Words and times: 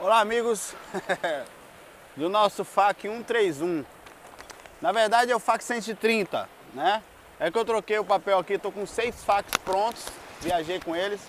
Olá 0.00 0.20
amigos. 0.20 0.76
Do 2.16 2.28
nosso 2.28 2.64
FAC 2.64 3.02
131 3.02 3.84
Na 4.80 4.92
verdade 4.92 5.32
é 5.32 5.34
o 5.34 5.40
FAC 5.40 5.64
130, 5.64 6.48
né? 6.72 7.02
É 7.40 7.50
que 7.50 7.58
eu 7.58 7.64
troquei 7.64 7.98
o 7.98 8.04
papel 8.04 8.38
aqui, 8.38 8.56
tô 8.58 8.70
com 8.70 8.86
seis 8.86 9.24
facs 9.24 9.56
prontos 9.64 10.06
Viajei 10.40 10.78
com 10.78 10.94
eles. 10.94 11.20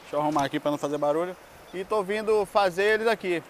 Deixa 0.00 0.16
eu 0.16 0.20
arrumar 0.20 0.46
aqui 0.46 0.58
para 0.58 0.70
não 0.70 0.78
fazer 0.78 0.96
barulho. 0.96 1.36
E 1.74 1.84
tô 1.84 2.02
vindo 2.02 2.46
fazer 2.46 2.84
eles 2.84 3.06
aqui. 3.06 3.42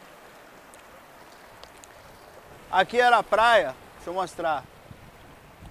Aqui 2.73 3.01
era 3.01 3.19
a 3.19 3.23
praia, 3.23 3.73
deixa 3.95 4.11
eu 4.11 4.15
mostrar. 4.15 4.65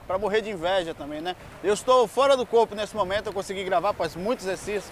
Para 0.07 0.17
morrer 0.17 0.39
de 0.39 0.51
inveja 0.51 0.93
também, 0.93 1.19
né? 1.19 1.35
Eu 1.61 1.73
estou 1.73 2.07
fora 2.07 2.37
do 2.37 2.45
corpo 2.45 2.75
nesse 2.75 2.95
momento, 2.95 3.27
eu 3.27 3.33
consegui 3.33 3.65
gravar 3.65 3.89
após 3.89 4.15
muitos 4.15 4.45
exercícios 4.45 4.89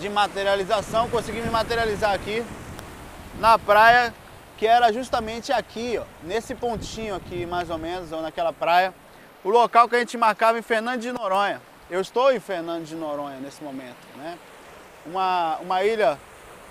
de 0.00 0.08
materialização, 0.08 1.08
consegui 1.08 1.40
me 1.40 1.50
materializar 1.50 2.12
aqui 2.12 2.44
na 3.40 3.58
praia, 3.58 4.14
que 4.58 4.66
era 4.66 4.92
justamente 4.92 5.50
aqui, 5.50 5.98
ó, 5.98 6.04
nesse 6.22 6.54
pontinho 6.54 7.14
aqui, 7.14 7.46
mais 7.46 7.70
ou 7.70 7.78
menos, 7.78 8.12
ou 8.12 8.20
naquela 8.20 8.52
praia, 8.52 8.94
o 9.42 9.48
local 9.48 9.88
que 9.88 9.96
a 9.96 9.98
gente 9.98 10.18
marcava 10.18 10.58
em 10.58 10.62
Fernando 10.62 11.00
de 11.00 11.10
Noronha. 11.10 11.60
Eu 11.88 12.02
estou 12.02 12.30
em 12.30 12.38
Fernando 12.38 12.84
de 12.84 12.94
Noronha 12.94 13.38
nesse 13.40 13.64
momento, 13.64 13.96
né? 14.16 14.38
Uma, 15.06 15.56
uma 15.62 15.82
ilha 15.82 16.18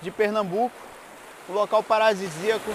de 0.00 0.12
Pernambuco, 0.12 0.74
um 1.48 1.52
local 1.52 1.82
paradisíaco, 1.82 2.72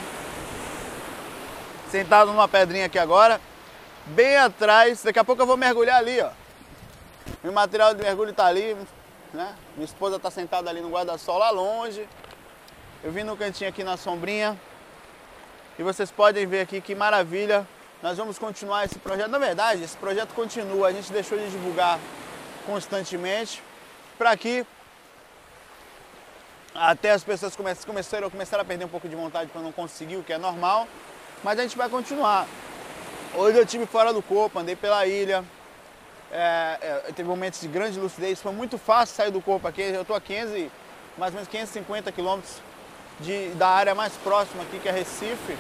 sentado 1.90 2.32
numa 2.32 2.50
pedrinha 2.50 2.88
aqui 2.88 3.00
agora, 3.00 3.40
bem 4.08 4.36
atrás, 4.36 5.02
daqui 5.04 5.18
a 5.18 5.24
pouco 5.24 5.42
eu 5.42 5.48
vou 5.48 5.56
mergulhar 5.56 5.98
ali, 5.98 6.20
ó. 6.20 6.32
Meu 7.42 7.54
material 7.54 7.94
de 7.94 8.04
mergulho 8.04 8.32
está 8.32 8.46
ali, 8.46 8.76
né? 9.34 9.56
Minha 9.76 9.86
esposa 9.86 10.18
está 10.18 10.30
sentada 10.30 10.70
ali 10.70 10.82
no 10.82 10.90
guarda-sol 10.90 11.38
lá 11.38 11.50
longe. 11.50 12.06
Eu 13.06 13.12
vim 13.12 13.22
no 13.22 13.38
cantinho 13.38 13.70
aqui 13.70 13.84
na 13.84 13.98
sombrinha. 13.98 14.60
E 15.78 15.84
vocês 15.84 16.10
podem 16.10 16.48
ver 16.48 16.62
aqui 16.62 16.82
que 16.82 16.96
maravilha. 16.96 17.64
Nós 18.02 18.18
vamos 18.18 18.40
continuar 18.40 18.84
esse 18.84 18.98
projeto. 18.98 19.30
Na 19.30 19.38
verdade, 19.38 19.84
esse 19.84 19.96
projeto 19.96 20.34
continua. 20.34 20.88
A 20.88 20.92
gente 20.92 21.12
deixou 21.12 21.38
de 21.38 21.48
divulgar 21.52 22.00
constantemente 22.66 23.62
para 24.18 24.36
que 24.36 24.66
até 26.74 27.12
as 27.12 27.24
pessoas 27.24 27.56
começaram, 27.56 28.28
começaram 28.32 28.64
a 28.64 28.66
perder 28.66 28.86
um 28.86 28.90
pouco 28.90 29.08
de 29.08 29.16
vontade 29.16 29.52
para 29.52 29.62
não 29.62 29.72
conseguir, 29.72 30.18
o 30.18 30.24
que 30.24 30.34
é 30.34 30.40
normal. 30.40 30.88
Mas 31.44 31.60
a 31.60 31.62
gente 31.62 31.78
vai 31.78 31.88
continuar. 31.88 32.48
Hoje 33.36 33.60
eu 33.60 33.68
tive 33.68 33.86
fora 33.86 34.12
do 34.12 34.24
corpo, 34.24 34.58
andei 34.58 34.76
pela 34.76 35.06
ilha. 35.06 35.46
É, 36.32 36.80
é, 36.82 37.12
teve 37.16 37.30
momentos 37.30 37.62
de 37.62 37.68
grande 37.68 38.00
lucidez, 38.00 38.42
foi 38.42 38.52
muito 38.52 38.80
fácil 38.80 39.16
sair 39.16 39.30
do 39.30 39.42
corpo 39.42 39.68
aqui. 39.68 39.84
Eu 39.84 40.02
estou 40.02 40.16
a 40.16 40.20
15, 40.20 40.72
mais 41.20 41.32
ou 41.32 41.36
menos 41.36 41.48
550 41.48 42.12
quilômetros 42.12 42.64
da 43.56 43.68
área 43.68 43.96
mais 43.96 44.14
próxima 44.14 44.64
aqui, 44.64 44.80
que 44.80 44.90
é 44.90 44.92
Recife. 44.92 45.58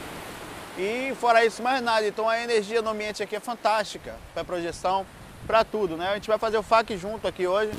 E 0.77 1.13
fora 1.19 1.45
isso, 1.45 1.63
mais 1.63 1.81
nada. 1.81 2.05
Então 2.05 2.27
a 2.27 2.39
energia 2.39 2.81
no 2.81 2.89
ambiente 2.89 3.23
aqui 3.23 3.35
é 3.35 3.39
fantástica 3.39 4.15
para 4.33 4.43
projeção, 4.43 5.05
para 5.47 5.63
tudo, 5.63 5.95
né? 5.95 6.09
A 6.09 6.15
gente 6.15 6.27
vai 6.27 6.37
fazer 6.37 6.57
o 6.57 6.63
FAC 6.63 6.97
junto 6.97 7.27
aqui 7.27 7.47
hoje. 7.47 7.71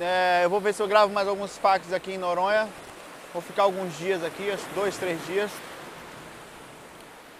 É, 0.00 0.42
eu 0.44 0.50
vou 0.50 0.60
ver 0.60 0.72
se 0.72 0.82
eu 0.82 0.88
gravo 0.88 1.12
mais 1.12 1.28
alguns 1.28 1.58
FACs 1.58 1.92
aqui 1.92 2.12
em 2.12 2.18
Noronha. 2.18 2.68
Vou 3.32 3.42
ficar 3.42 3.64
alguns 3.64 3.96
dias 3.98 4.22
aqui, 4.22 4.54
dois, 4.74 4.96
três 4.96 5.24
dias. 5.26 5.50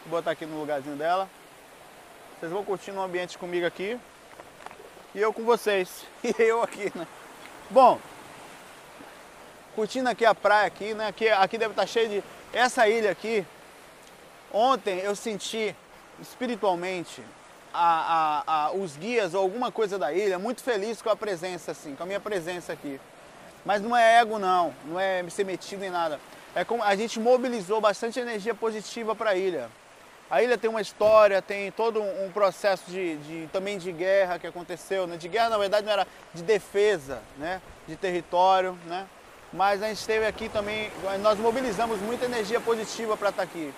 Vou 0.07 0.19
botar 0.19 0.33
aqui 0.33 0.45
no 0.45 0.59
lugarzinho 0.59 0.97
dela. 0.97 1.29
Vocês 2.39 2.51
vão 2.51 2.65
curtindo 2.65 2.99
o 2.99 3.03
ambiente 3.03 3.39
comigo 3.39 3.65
aqui. 3.65 3.99
E 5.15 5.21
eu 5.21 5.33
com 5.33 5.45
vocês. 5.45 6.05
E 6.25 6.35
eu 6.43 6.63
aqui, 6.63 6.91
né? 6.95 7.07
Bom, 7.71 8.01
curtindo 9.75 10.09
aqui 10.09 10.25
a 10.25 10.35
praia 10.35 10.67
aqui, 10.67 10.95
né? 10.95 11.09
Aqui, 11.09 11.29
aqui 11.29 11.59
deve 11.59 11.73
estar 11.73 11.87
cheio 11.87 12.09
de... 12.09 12.25
Essa 12.53 12.89
ilha 12.89 13.11
aqui, 13.11 13.47
ontem 14.53 14.99
eu 14.99 15.17
senti 15.17 15.75
espiritualmente 16.21 17.23
a, 17.73 18.43
a, 18.47 18.67
a, 18.67 18.73
os 18.73 18.97
guias 18.97 19.35
ou 19.35 19.41
alguma 19.41 19.73
coisa 19.73 19.99
da 19.99 20.13
ilha 20.13 20.39
muito 20.39 20.63
feliz 20.63 21.01
com 21.01 21.09
a 21.09 21.17
presença, 21.17 21.73
assim, 21.73 21.95
com 21.95 22.03
a 22.03 22.07
minha 22.07 22.21
presença 22.21 22.73
aqui. 22.73 23.01
Mas 23.65 23.81
não 23.81 23.97
é 23.97 24.19
ego 24.19 24.39
não, 24.39 24.75
não 24.85 25.01
é 25.01 25.25
ser 25.31 25.45
metido 25.45 25.85
em 25.85 25.91
nada. 25.91 26.21
É 26.55 26.65
como 26.65 26.83
a 26.83 26.95
gente 26.95 27.19
mobilizou 27.19 27.81
bastante 27.81 28.21
energia 28.21 28.55
positiva 28.55 29.15
para 29.15 29.31
a 29.31 29.35
ilha. 29.35 29.71
A 30.31 30.43
ilha 30.43 30.57
tem 30.57 30.69
uma 30.69 30.81
história, 30.81 31.41
tem 31.43 31.71
todo 31.71 32.03
um 32.03 32.31
processo 32.33 32.91
de, 32.91 33.17
de, 33.19 33.49
também 33.53 33.79
de 33.79 33.93
guerra 33.93 34.39
que 34.39 34.47
aconteceu, 34.47 35.07
né? 35.07 35.17
De 35.17 35.29
guerra 35.29 35.51
na 35.51 35.59
verdade 35.59 35.85
não 35.85 35.93
era 35.93 36.07
de 36.35 36.43
defesa, 36.43 37.23
né? 37.39 37.61
De 37.87 37.97
território, 37.97 38.79
né? 38.87 39.07
Mas 39.53 39.83
a 39.83 39.89
gente 39.89 40.07
teve 40.07 40.27
aqui 40.27 40.49
também, 40.49 40.91
nós 41.21 41.39
mobilizamos 41.39 42.01
muita 42.01 42.25
energia 42.25 42.61
positiva 42.61 43.17
para 43.17 43.29
estar 43.29 43.43
tá 43.43 43.49
aqui. 43.49 43.73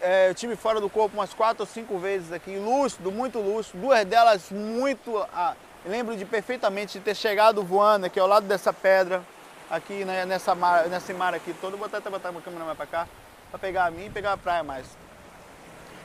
É, 0.00 0.28
eu 0.28 0.34
tive 0.34 0.56
fora 0.56 0.80
do 0.80 0.90
corpo 0.90 1.16
umas 1.16 1.32
quatro 1.32 1.62
ou 1.62 1.66
cinco 1.66 1.98
vezes 1.98 2.32
aqui, 2.32 2.58
lúcido, 2.58 3.12
muito 3.12 3.38
lúcido, 3.38 3.78
duas 3.78 4.04
delas 4.04 4.50
muito, 4.50 5.16
ah, 5.32 5.54
lembro 5.86 6.16
de 6.16 6.24
perfeitamente 6.24 6.98
de 6.98 7.04
ter 7.04 7.14
chegado 7.14 7.62
voando 7.62 8.06
aqui 8.06 8.18
ao 8.18 8.26
lado 8.26 8.46
dessa 8.46 8.72
pedra, 8.72 9.22
aqui 9.70 10.04
né, 10.04 10.26
nessa 10.26 10.54
mar, 10.54 10.88
nesse 10.88 11.14
mar 11.14 11.34
aqui 11.34 11.54
todo, 11.60 11.76
vou 11.76 11.86
até 11.86 12.10
botar 12.10 12.30
uma 12.30 12.42
câmera 12.42 12.64
mais 12.64 12.76
para 12.76 12.86
cá, 12.86 13.08
para 13.50 13.58
pegar 13.58 13.86
a 13.86 13.90
mim 13.90 14.06
e 14.06 14.10
pegar 14.10 14.32
a 14.32 14.36
praia 14.36 14.62
mais. 14.62 14.86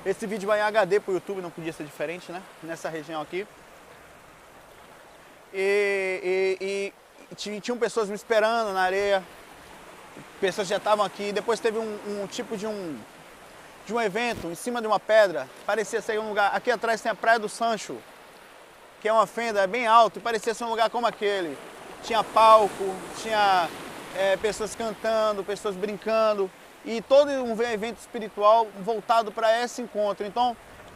Esse 0.06 0.26
vídeo 0.26 0.48
vai 0.48 0.60
em 0.60 0.64
HD 0.64 1.00
para 1.00 1.12
o 1.12 1.14
YouTube, 1.16 1.42
não 1.42 1.50
podia 1.50 1.74
ser 1.74 1.84
diferente, 1.84 2.32
né? 2.32 2.42
Nessa 2.64 2.88
região 2.88 3.22
aqui. 3.22 3.46
E, 5.54 6.58
e, 6.62 6.66
e 6.66 6.94
tinham 7.36 7.78
pessoas 7.78 8.10
me 8.10 8.16
esperando 8.16 8.74
na 8.74 8.82
areia, 8.82 9.24
pessoas 10.40 10.68
já 10.68 10.78
estavam 10.78 11.06
aqui. 11.06 11.32
Depois 11.32 11.60
teve 11.60 11.78
um, 11.78 12.00
um, 12.08 12.28
tipo 12.28 12.58
de 12.58 12.66
um, 12.66 12.98
de 13.86 13.94
um 13.94 14.02
evento 14.02 14.48
em 14.48 14.56
cima 14.56 14.82
de 14.82 14.88
uma 14.88 15.00
pedra, 15.00 15.48
parecia 15.66 16.02
ser 16.02 16.20
um 16.20 16.30
lugar. 16.30 16.56
Aqui 16.56 16.72
atrás 16.72 17.02
tem 17.02 17.12
a 17.12 17.16
Praia 17.16 17.40
do 17.40 17.50
Sancho, 17.50 17.98
que 19.02 19.08
é 19.08 19.14
uma 19.14 19.28
fenda 19.28 19.66
bem 19.68 19.88
alto, 19.88 20.20
e 20.20 20.22
parecia 20.22 20.54
ser 20.54 20.64
um 20.64 20.70
lugar 20.70 20.90
como 20.90 21.08
aquele. 21.08 21.58
Tinha 22.04 22.24
palco, 22.24 22.96
tinha 23.22 23.70
é, 24.16 24.38
pessoas 24.38 24.76
cantando, 24.76 25.44
pessoas 25.44 25.76
brincando, 25.76 26.50
e 26.86 27.02
todo 27.02 27.30
um 27.30 27.62
evento 27.62 28.00
espiritual 28.00 28.68
voltado 28.80 29.32
para 29.32 29.64
esse 29.64 29.82
encontro. 29.82 30.26
Então, 30.26 30.56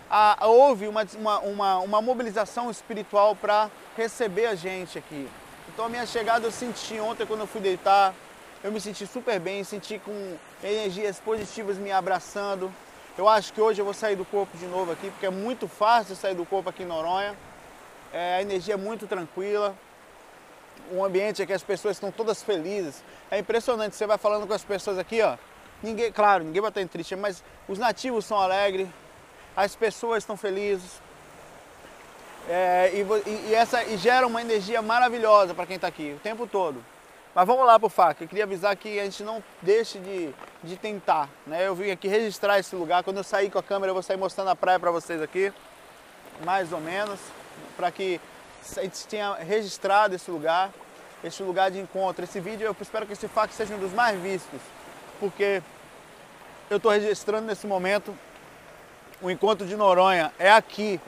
a, 0.09 0.47
houve 0.47 0.87
uma, 0.87 1.03
uma, 1.43 1.77
uma 1.79 2.01
mobilização 2.01 2.71
espiritual 2.71 3.35
para 3.35 3.69
receber 3.97 4.45
a 4.45 4.55
gente 4.55 4.97
aqui. 4.97 5.27
Então 5.73 5.85
a 5.85 5.89
minha 5.89 6.05
chegada 6.05 6.45
eu 6.45 6.51
senti 6.51 6.99
ontem 6.99 7.25
quando 7.25 7.39
eu 7.39 7.47
fui 7.47 7.59
deitar, 7.59 8.13
eu 8.63 8.71
me 8.71 8.79
senti 8.79 9.07
super 9.07 9.39
bem, 9.39 9.63
senti 9.63 9.97
com 9.97 10.37
energias 10.63 11.19
positivas 11.19 11.79
me 11.79 11.91
abraçando. 11.91 12.71
Eu 13.17 13.27
acho 13.27 13.51
que 13.51 13.59
hoje 13.59 13.81
eu 13.81 13.85
vou 13.85 13.93
sair 13.93 14.15
do 14.15 14.23
corpo 14.23 14.55
de 14.55 14.67
novo 14.67 14.91
aqui, 14.91 15.09
porque 15.09 15.25
é 15.25 15.31
muito 15.31 15.67
fácil 15.67 16.15
sair 16.15 16.35
do 16.35 16.45
corpo 16.45 16.69
aqui 16.69 16.83
em 16.83 16.85
Noronha. 16.85 17.35
É, 18.13 18.35
a 18.35 18.41
energia 18.43 18.75
é 18.75 18.77
muito 18.77 19.07
tranquila. 19.07 19.75
O 20.91 21.03
ambiente 21.03 21.41
é 21.41 21.45
que 21.45 21.53
as 21.53 21.63
pessoas 21.63 21.95
estão 21.95 22.11
todas 22.11 22.43
felizes. 22.43 23.03
É 23.31 23.39
impressionante, 23.39 23.95
você 23.95 24.05
vai 24.05 24.19
falando 24.19 24.45
com 24.45 24.53
as 24.53 24.63
pessoas 24.63 24.99
aqui, 24.99 25.23
ó. 25.23 25.37
Ninguém, 25.81 26.11
claro, 26.11 26.43
ninguém 26.43 26.61
vai 26.61 26.69
estar 26.69 26.87
triste, 26.87 27.15
mas 27.15 27.43
os 27.67 27.79
nativos 27.79 28.25
são 28.25 28.39
alegres, 28.39 28.87
as 29.57 29.75
pessoas 29.75 30.19
estão 30.19 30.37
felizes, 30.37 31.01
é, 32.49 32.91
e, 32.93 33.49
e, 33.49 33.55
essa, 33.55 33.83
e 33.83 33.97
gera 33.97 34.27
uma 34.27 34.41
energia 34.41 34.81
maravilhosa 34.81 35.53
para 35.53 35.65
quem 35.65 35.75
está 35.75 35.87
aqui 35.87 36.13
o 36.15 36.19
tempo 36.19 36.45
todo. 36.45 36.83
Mas 37.33 37.47
vamos 37.47 37.65
lá 37.65 37.79
para 37.79 37.87
o 37.87 37.89
FAC. 37.89 38.21
Eu 38.21 38.27
queria 38.27 38.43
avisar 38.43 38.75
que 38.75 38.99
a 38.99 39.03
gente 39.03 39.23
não 39.23 39.43
deixe 39.61 39.97
de, 39.97 40.33
de 40.63 40.75
tentar. 40.75 41.27
Né? 41.47 41.67
Eu 41.67 41.73
vim 41.73 41.89
aqui 41.89 42.07
registrar 42.07 42.59
esse 42.59 42.75
lugar. 42.75 43.03
Quando 43.03 43.17
eu 43.17 43.23
sair 43.23 43.49
com 43.49 43.57
a 43.57 43.63
câmera, 43.63 43.89
eu 43.89 43.93
vou 43.95 44.03
sair 44.03 44.17
mostrando 44.17 44.49
a 44.49 44.55
praia 44.55 44.79
para 44.79 44.91
vocês 44.91 45.19
aqui. 45.19 45.51
Mais 46.45 46.71
ou 46.71 46.79
menos. 46.79 47.19
Para 47.75 47.89
que 47.89 48.21
a 48.77 48.81
gente 48.81 49.07
tenha 49.07 49.33
registrado 49.33 50.13
esse 50.13 50.29
lugar. 50.29 50.69
Esse 51.23 51.41
lugar 51.41 51.71
de 51.71 51.79
encontro. 51.79 52.23
Esse 52.23 52.39
vídeo, 52.39 52.65
eu 52.65 52.75
espero 52.79 53.07
que 53.07 53.13
esse 53.13 53.27
FAC 53.27 53.51
seja 53.51 53.73
um 53.73 53.79
dos 53.79 53.93
mais 53.93 54.19
vistos. 54.21 54.61
Porque 55.19 55.63
eu 56.69 56.77
estou 56.77 56.91
registrando 56.91 57.47
nesse 57.47 57.65
momento 57.65 58.15
o 59.23 59.31
encontro 59.31 59.65
de 59.65 59.75
Noronha. 59.75 60.31
É 60.37 60.51
aqui, 60.51 61.01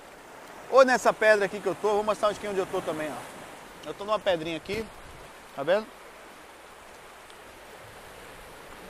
ou 0.72 0.86
nessa 0.86 1.14
pedra 1.14 1.46
aqui 1.46 1.60
que 1.60 1.68
eu 1.68 1.76
tô, 1.76 1.90
vou 1.90 2.04
mostrar 2.04 2.30
onde, 2.30 2.48
onde 2.48 2.60
eu 2.60 2.66
tô 2.66 2.82
também, 2.82 3.10
ó. 3.10 3.90
Eu 3.90 3.94
tô 3.94 4.04
numa 4.04 4.20
pedrinha 4.20 4.58
aqui, 4.58 4.86
tá 5.56 5.64
vendo? 5.64 5.86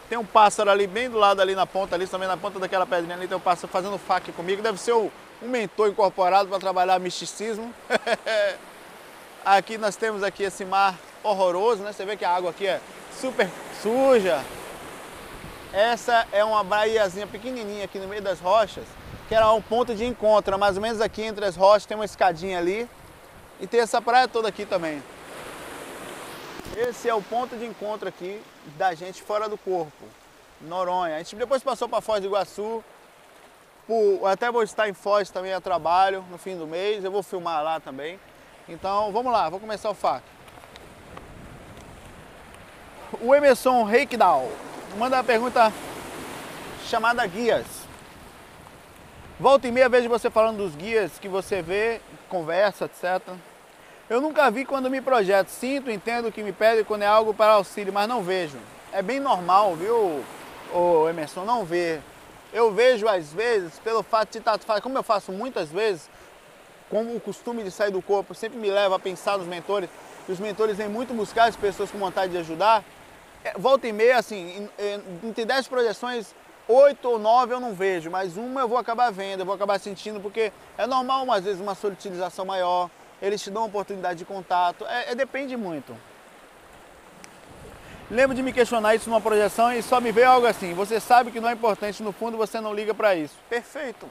Tem 0.07 0.17
um 0.17 0.25
pássaro 0.25 0.69
ali 0.69 0.87
bem 0.87 1.09
do 1.09 1.17
lado 1.17 1.41
ali 1.41 1.55
na 1.55 1.65
ponta 1.65 1.95
ali, 1.95 2.07
também 2.07 2.27
na 2.27 2.37
ponta 2.37 2.59
daquela 2.59 2.85
pedrinha 2.85 3.15
ali 3.15 3.27
tem 3.27 3.35
um 3.35 3.41
pássaro 3.41 3.67
fazendo 3.67 3.97
fac 3.97 4.31
comigo. 4.31 4.61
Deve 4.61 4.77
ser 4.77 4.93
um 4.93 5.09
mentor 5.41 5.89
incorporado 5.89 6.47
para 6.47 6.59
trabalhar 6.59 6.99
misticismo. 6.99 7.73
aqui 9.43 9.77
nós 9.77 9.95
temos 9.95 10.23
aqui 10.23 10.43
esse 10.43 10.63
mar 10.63 10.95
horroroso, 11.23 11.83
né? 11.83 11.91
Você 11.91 12.05
vê 12.05 12.15
que 12.15 12.23
a 12.23 12.35
água 12.35 12.51
aqui 12.51 12.67
é 12.67 12.79
super 13.19 13.49
suja. 13.81 14.43
Essa 15.73 16.25
é 16.31 16.43
uma 16.43 16.63
baiazinha 16.63 17.27
pequenininha 17.27 17.85
aqui 17.85 17.99
no 17.99 18.07
meio 18.07 18.21
das 18.21 18.39
rochas 18.39 18.85
que 19.27 19.33
era 19.33 19.51
um 19.51 19.61
ponto 19.61 19.95
de 19.95 20.05
encontro, 20.05 20.57
mais 20.57 20.75
ou 20.75 20.81
menos 20.81 21.01
aqui 21.01 21.23
entre 21.23 21.45
as 21.45 21.55
rochas, 21.55 21.85
tem 21.85 21.97
uma 21.97 22.05
escadinha 22.05 22.59
ali 22.59 22.87
e 23.59 23.65
tem 23.65 23.79
essa 23.79 24.01
praia 24.01 24.27
toda 24.27 24.47
aqui 24.49 24.65
também. 24.65 25.01
Esse 26.75 27.09
é 27.09 27.13
o 27.13 27.21
ponto 27.21 27.55
de 27.55 27.65
encontro 27.65 28.07
aqui 28.07 28.41
da 28.77 28.93
gente 28.93 29.21
fora 29.21 29.47
do 29.47 29.57
corpo, 29.57 30.05
Noronha. 30.61 31.15
A 31.15 31.17
gente 31.19 31.35
depois 31.35 31.63
passou 31.63 31.87
para 31.87 32.01
Foz 32.01 32.21
do 32.21 32.27
Iguaçu, 32.27 32.83
por, 33.87 34.27
até 34.27 34.51
vou 34.51 34.63
estar 34.63 34.89
em 34.89 34.93
Foz 34.93 35.29
também 35.29 35.53
a 35.53 35.61
trabalho 35.61 36.23
no 36.29 36.37
fim 36.37 36.57
do 36.57 36.67
mês, 36.67 37.03
eu 37.03 37.11
vou 37.11 37.23
filmar 37.23 37.63
lá 37.63 37.79
também. 37.79 38.19
Então 38.67 39.11
vamos 39.11 39.31
lá, 39.31 39.49
vou 39.49 39.59
começar 39.59 39.89
o 39.89 39.93
FAC. 39.93 40.23
O 43.21 43.33
Emerson 43.33 43.83
Reikdal 43.83 44.49
manda 44.97 45.17
uma 45.17 45.23
pergunta 45.23 45.71
chamada 46.87 47.25
guias. 47.25 47.84
Volta 49.37 49.67
e 49.67 49.71
meia 49.71 49.89
vejo 49.89 50.07
você 50.07 50.29
falando 50.29 50.59
dos 50.59 50.77
guias 50.77 51.19
que 51.19 51.27
você 51.27 51.61
vê, 51.61 51.99
conversa, 52.29 52.85
etc. 52.85 53.33
Eu 54.09 54.21
nunca 54.21 54.49
vi 54.49 54.63
quando 54.63 54.89
me 54.89 55.01
projeto. 55.01 55.49
Sinto, 55.49 55.91
entendo 55.91 56.29
o 56.29 56.31
que 56.31 56.41
me 56.41 56.53
pede 56.53 56.85
quando 56.85 57.01
é 57.01 57.05
algo 57.05 57.33
para 57.33 57.51
auxílio, 57.51 57.91
mas 57.91 58.07
não 58.07 58.23
vejo. 58.23 58.57
É 58.93 59.01
bem 59.01 59.19
normal, 59.19 59.75
viu, 59.75 60.23
o 60.73 61.09
Emerson, 61.09 61.43
não 61.43 61.65
ver. 61.65 62.01
Eu 62.53 62.71
vejo 62.71 63.09
às 63.09 63.33
vezes, 63.33 63.77
pelo 63.79 64.03
fato 64.03 64.31
de 64.31 64.37
estar, 64.37 64.57
como 64.79 64.97
eu 64.97 65.03
faço 65.03 65.33
muitas 65.33 65.69
vezes, 65.69 66.09
como 66.89 67.13
o 67.13 67.19
costume 67.19 67.61
de 67.61 67.71
sair 67.71 67.91
do 67.91 68.01
corpo 68.01 68.33
sempre 68.33 68.57
me 68.57 68.71
leva 68.71 68.95
a 68.95 68.99
pensar 68.99 69.37
nos 69.37 69.47
mentores, 69.47 69.89
e 70.29 70.31
os 70.31 70.39
mentores 70.39 70.77
vêm 70.77 70.87
muito 70.87 71.13
buscar 71.13 71.49
as 71.49 71.57
pessoas 71.57 71.91
com 71.91 71.97
vontade 71.97 72.31
de 72.31 72.37
ajudar. 72.37 72.85
É, 73.43 73.51
volta 73.57 73.85
e 73.85 73.91
meia, 73.91 74.17
assim, 74.17 74.69
entre 75.21 75.43
10 75.43 75.67
projeções, 75.67 76.33
oito 76.67 77.09
ou 77.09 77.19
nove 77.19 77.53
eu 77.53 77.59
não 77.59 77.73
vejo, 77.73 78.09
mas 78.09 78.37
uma 78.37 78.61
eu 78.61 78.67
vou 78.67 78.77
acabar 78.77 79.11
vendo, 79.11 79.41
eu 79.41 79.45
vou 79.45 79.55
acabar 79.55 79.79
sentindo, 79.79 80.19
porque 80.19 80.51
é 80.77 80.87
normal, 80.87 81.31
às 81.31 81.43
vezes, 81.43 81.61
uma 81.61 81.75
solitilização 81.75 82.45
maior, 82.45 82.89
eles 83.21 83.41
te 83.41 83.49
dão 83.49 83.63
uma 83.63 83.67
oportunidade 83.67 84.19
de 84.19 84.25
contato, 84.25 84.85
é, 84.87 85.11
é, 85.11 85.15
depende 85.15 85.55
muito. 85.55 85.95
Lembro 88.09 88.35
de 88.35 88.43
me 88.43 88.53
questionar 88.53 88.93
isso 88.93 89.09
numa 89.09 89.21
projeção 89.21 89.73
e 89.73 89.81
só 89.81 89.99
me 89.99 90.11
veio 90.11 90.29
algo 90.29 90.45
assim, 90.45 90.73
você 90.73 90.99
sabe 90.99 91.31
que 91.31 91.39
não 91.39 91.49
é 91.49 91.53
importante, 91.53 92.03
no 92.03 92.11
fundo 92.11 92.37
você 92.37 92.61
não 92.61 92.73
liga 92.73 92.93
para 92.93 93.15
isso. 93.15 93.35
Perfeito. 93.49 94.07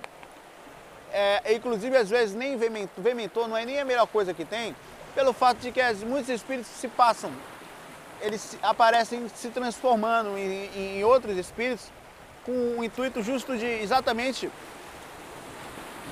É, 1.13 1.55
inclusive, 1.55 1.97
às 1.97 2.11
vezes, 2.11 2.35
nem 2.35 2.57
ver 2.57 2.71
mentor, 2.71 3.05
ver 3.05 3.15
mentor 3.15 3.47
não 3.47 3.57
é 3.57 3.65
nem 3.65 3.79
a 3.79 3.85
melhor 3.85 4.07
coisa 4.07 4.35
que 4.35 4.45
tem, 4.45 4.75
pelo 5.15 5.33
fato 5.33 5.59
de 5.59 5.71
que 5.71 5.81
muitos 6.05 6.29
espíritos 6.29 6.67
se 6.67 6.89
passam, 6.89 7.31
eles 8.21 8.59
aparecem 8.63 9.29
se 9.33 9.49
transformando 9.51 10.37
em, 10.37 10.99
em 10.99 11.05
outros 11.05 11.37
espíritos 11.37 11.89
com 12.45 12.79
o 12.79 12.85
intuito 12.85 13.23
justo 13.23 13.57
de 13.57 13.67
exatamente 13.67 14.51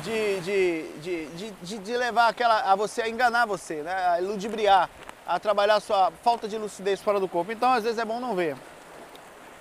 de, 0.03 0.41
de, 0.41 1.27
de, 1.63 1.79
de, 1.79 1.97
levar 1.97 2.29
aquela, 2.29 2.73
a 2.73 2.75
você 2.75 3.03
a 3.03 3.09
enganar 3.09 3.47
você, 3.47 3.83
né? 3.83 3.95
a 3.95 4.19
ludibriar, 4.21 4.91
a 5.27 5.39
trabalhar 5.39 5.79
sua 5.81 6.11
falta 6.23 6.49
de 6.49 6.59
lucidez 6.59 7.01
fora 7.01 7.21
do 7.21 7.29
corpo. 7.29 7.53
Então, 7.53 7.73
às 7.73 7.85
vezes 7.85 7.99
é 7.99 8.05
bom 8.05 8.19
não 8.19 8.35
ver. 8.35 8.57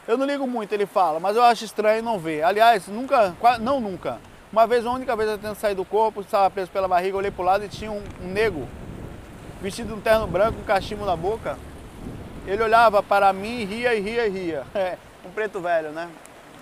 Eu 0.08 0.18
não 0.18 0.26
ligo 0.26 0.48
muito, 0.48 0.74
ele 0.74 0.88
fala, 0.88 1.20
mas 1.20 1.36
eu 1.36 1.44
acho 1.44 1.64
estranho 1.64 2.02
não 2.02 2.18
ver. 2.18 2.44
Aliás, 2.44 2.88
nunca, 2.88 3.36
não 3.60 3.80
nunca. 3.80 4.20
Uma 4.52 4.66
vez, 4.66 4.86
a 4.86 4.92
única 4.92 5.16
vez 5.16 5.30
eu 5.30 5.38
tento 5.38 5.56
sair 5.56 5.76
do 5.76 5.86
corpo, 5.86 6.22
estava 6.22 6.50
preso 6.50 6.72
pela 6.72 6.88
barriga, 6.88 7.16
olhei 7.16 7.32
para 7.32 7.42
o 7.42 7.46
lado 7.46 7.64
e 7.64 7.70
tinha 7.70 7.92
um, 7.92 8.04
um 8.22 8.28
nego 8.28 8.68
vestido 9.62 9.90
de 9.90 9.94
um 9.94 10.02
terno 10.02 10.26
branco, 10.26 10.60
um 10.60 10.64
cachimbo 10.64 11.06
na 11.06 11.16
boca. 11.16 11.58
Ele 12.48 12.62
olhava 12.64 13.04
para 13.04 13.32
mim, 13.32 13.64
ria 13.64 13.94
e 13.94 14.02
ria 14.02 14.26
e 14.26 14.30
ria. 14.30 14.64
É, 14.74 14.98
um 15.24 15.30
preto 15.30 15.62
velho, 15.62 15.92
né? 15.92 16.10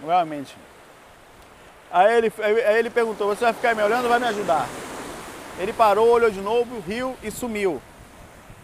Realmente. 0.06 0.56
Aí 1.92 2.18
ele, 2.18 2.34
aí 2.40 2.80
ele 2.80 2.90
perguntou, 2.90 3.28
você 3.28 3.46
vai 3.46 3.54
ficar 3.54 3.76
me 3.76 3.82
olhando 3.82 4.04
ou 4.04 4.10
vai 4.10 4.20
me 4.20 4.28
ajudar? 4.28 4.68
Ele 5.58 5.74
parou, 5.74 6.10
olhou 6.10 6.30
de 6.30 6.40
novo, 6.40 6.80
riu 6.82 7.18
e 7.24 7.32
sumiu. 7.32 7.82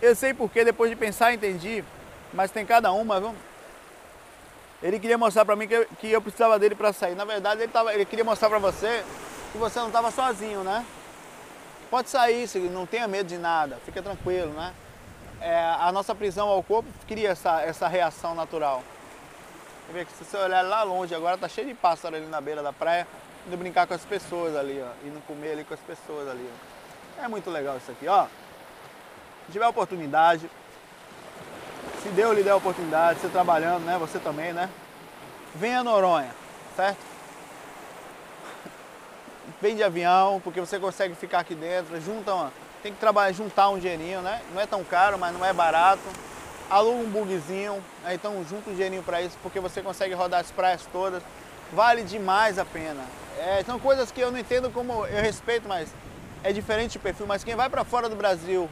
Eu 0.02 0.16
sei 0.16 0.34
porque, 0.34 0.64
depois 0.64 0.90
de 0.90 0.96
pensar, 0.96 1.34
entendi, 1.34 1.84
mas 2.34 2.52
tem 2.52 2.66
cada 2.66 2.92
uma, 2.92 3.20
viu? 3.20 3.36
Ele 4.84 5.00
queria 5.00 5.18
mostrar 5.18 5.46
para 5.46 5.56
mim 5.56 5.68
que 5.68 5.88
que 6.00 6.12
eu 6.12 6.22
precisava 6.22 6.60
dele 6.60 6.76
para 6.76 6.94
sair. 6.94 7.16
Na 7.16 7.26
verdade, 7.26 7.62
ele, 7.62 7.72
tava, 7.72 7.94
ele 7.94 8.06
queria 8.06 8.24
mostrar 8.24 8.50
para 8.50 8.60
você 8.60 9.04
que 9.52 9.58
você 9.58 9.80
não 9.80 9.88
estava 9.88 10.12
sozinho, 10.12 10.64
né? 10.64 10.86
Pode 11.90 12.10
sair, 12.10 12.48
não 12.72 12.86
tenha 12.86 13.08
medo 13.08 13.28
de 13.28 13.38
nada, 13.38 13.78
fica 13.86 14.02
tranquilo, 14.02 14.52
né? 14.52 14.74
É, 15.42 15.76
a 15.80 15.92
nossa 15.92 16.14
prisão 16.14 16.48
ao 16.48 16.62
corpo 16.62 16.90
cria 17.08 17.30
essa, 17.30 17.62
essa 17.62 17.88
reação 17.88 18.36
natural. 18.36 18.84
Vê 19.92 20.04
que 20.04 20.12
se 20.14 20.24
você 20.24 20.38
olhar 20.38 20.62
lá 20.64 20.84
longe, 20.84 21.14
agora 21.14 21.38
tá 21.38 21.48
cheio 21.48 21.68
de 21.68 21.74
pássaro 21.74 22.16
ali 22.16 22.26
na 22.26 22.42
beira 22.42 22.64
da 22.64 22.74
praia, 22.74 23.08
indo 23.48 23.56
brincar 23.56 23.86
com 23.86 23.94
as 23.94 24.04
pessoas 24.04 24.56
ali, 24.56 24.84
ó. 24.84 25.08
Indo 25.08 25.22
comer 25.28 25.52
ali 25.52 25.64
com 25.64 25.74
as 25.74 25.80
pessoas 25.80 26.28
ali, 26.28 26.50
ó. 27.20 27.24
É 27.24 27.28
muito 27.28 27.50
legal 27.50 27.78
isso 27.78 27.92
aqui, 27.92 28.08
ó. 28.08 28.26
Se 29.46 29.52
tiver 29.52 29.68
oportunidade, 29.68 30.50
se 32.02 32.10
Deus 32.10 32.36
lhe 32.36 32.44
der 32.44 32.52
a 32.52 32.56
oportunidade, 32.56 33.20
você 33.20 33.30
trabalhando, 33.30 33.86
né? 33.86 33.98
Você 34.00 34.18
também, 34.18 34.54
né? 34.54 34.70
Venha 35.54 35.80
a 35.80 35.84
Noronha, 35.84 36.34
certo? 36.76 37.00
Vem 39.62 39.76
de 39.76 39.84
avião, 39.84 40.42
porque 40.44 40.60
você 40.60 40.80
consegue 40.80 41.14
ficar 41.14 41.40
aqui 41.40 41.54
dentro, 41.54 42.02
junta 42.02 42.34
uma, 42.34 42.52
tem 42.82 42.92
que 42.92 43.00
trabalhar, 43.00 43.32
juntar 43.34 43.70
um 43.70 43.78
dinheirinho, 43.78 44.22
né? 44.22 44.42
Não 44.52 44.60
é 44.60 44.66
tão 44.66 44.84
caro, 44.84 45.18
mas 45.20 45.32
não 45.32 45.46
é 45.46 45.54
barato 45.54 46.02
aluga 46.70 46.98
um 46.98 47.10
bugzinho, 47.10 47.84
então 48.12 48.44
junta 48.50 48.70
um 48.70 48.74
dinheirinho 48.74 49.04
para 49.04 49.22
isso, 49.22 49.38
porque 49.42 49.60
você 49.60 49.82
consegue 49.82 50.14
rodar 50.14 50.40
as 50.40 50.52
praias 50.52 50.86
todas, 50.92 51.22
vale 51.72 52.04
demais 52.04 52.58
a 52.58 52.66
pena. 52.66 53.04
É, 53.38 53.64
são 53.64 53.80
coisas 53.80 54.12
que 54.12 54.22
eu 54.22 54.32
não 54.32 54.40
entendo 54.40 54.70
como, 54.72 55.06
eu 55.06 55.22
respeito, 55.22 55.68
mas 55.68 55.90
é 56.44 56.52
diferente 56.52 56.98
o 56.98 57.00
perfil, 57.00 57.28
mas 57.28 57.44
quem 57.44 57.56
vai 57.56 57.70
para 57.70 57.84
fora 57.84 58.08
do 58.08 58.16
Brasil 58.16 58.70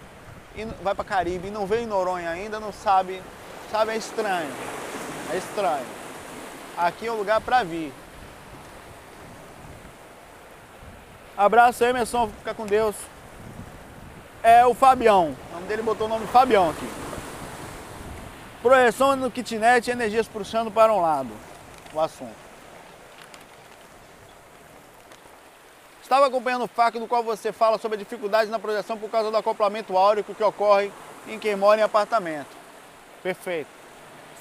e 0.55 0.65
vai 0.81 0.95
para 0.95 1.03
Caribe 1.03 1.47
e 1.47 1.51
não 1.51 1.65
vem 1.65 1.83
em 1.83 1.87
Noronha 1.87 2.29
ainda, 2.29 2.59
não 2.59 2.71
sabe, 2.71 3.21
sabe, 3.71 3.91
é 3.91 3.97
estranho, 3.97 4.51
é 5.31 5.37
estranho. 5.37 5.85
Aqui 6.77 7.07
é 7.07 7.11
um 7.11 7.17
lugar 7.17 7.41
para 7.41 7.63
vir. 7.63 7.93
Abraço, 11.35 11.83
Emerson, 11.83 12.29
fica 12.39 12.53
com 12.53 12.65
Deus. 12.65 12.95
É 14.41 14.65
o 14.65 14.73
Fabião, 14.73 15.35
o 15.49 15.53
nome 15.55 15.67
dele 15.67 15.81
botou 15.81 16.07
o 16.07 16.09
nome 16.09 16.27
Fabião 16.27 16.69
aqui. 16.69 16.87
Projeção 18.63 19.13
no 19.17 19.29
kitnet, 19.29 19.91
energias 19.91 20.25
puxando 20.25 20.71
para 20.71 20.93
um 20.93 21.01
lado. 21.01 21.29
O 21.93 21.99
assunto. 21.99 22.33
Estava 26.01 26.27
acompanhando 26.27 26.63
o 26.63 26.67
FAQ 26.69 26.97
do 26.97 27.05
qual 27.05 27.21
você 27.21 27.51
fala 27.51 27.77
sobre 27.77 27.97
a 27.97 27.99
dificuldade 27.99 28.49
na 28.49 28.57
projeção 28.57 28.97
por 28.97 29.09
causa 29.09 29.29
do 29.29 29.35
acoplamento 29.35 29.97
áurico 29.97 30.33
que 30.33 30.41
ocorre 30.41 30.93
em 31.27 31.37
quem 31.37 31.57
mora 31.57 31.81
em 31.81 31.83
apartamento. 31.83 32.55
Perfeito. 33.21 33.67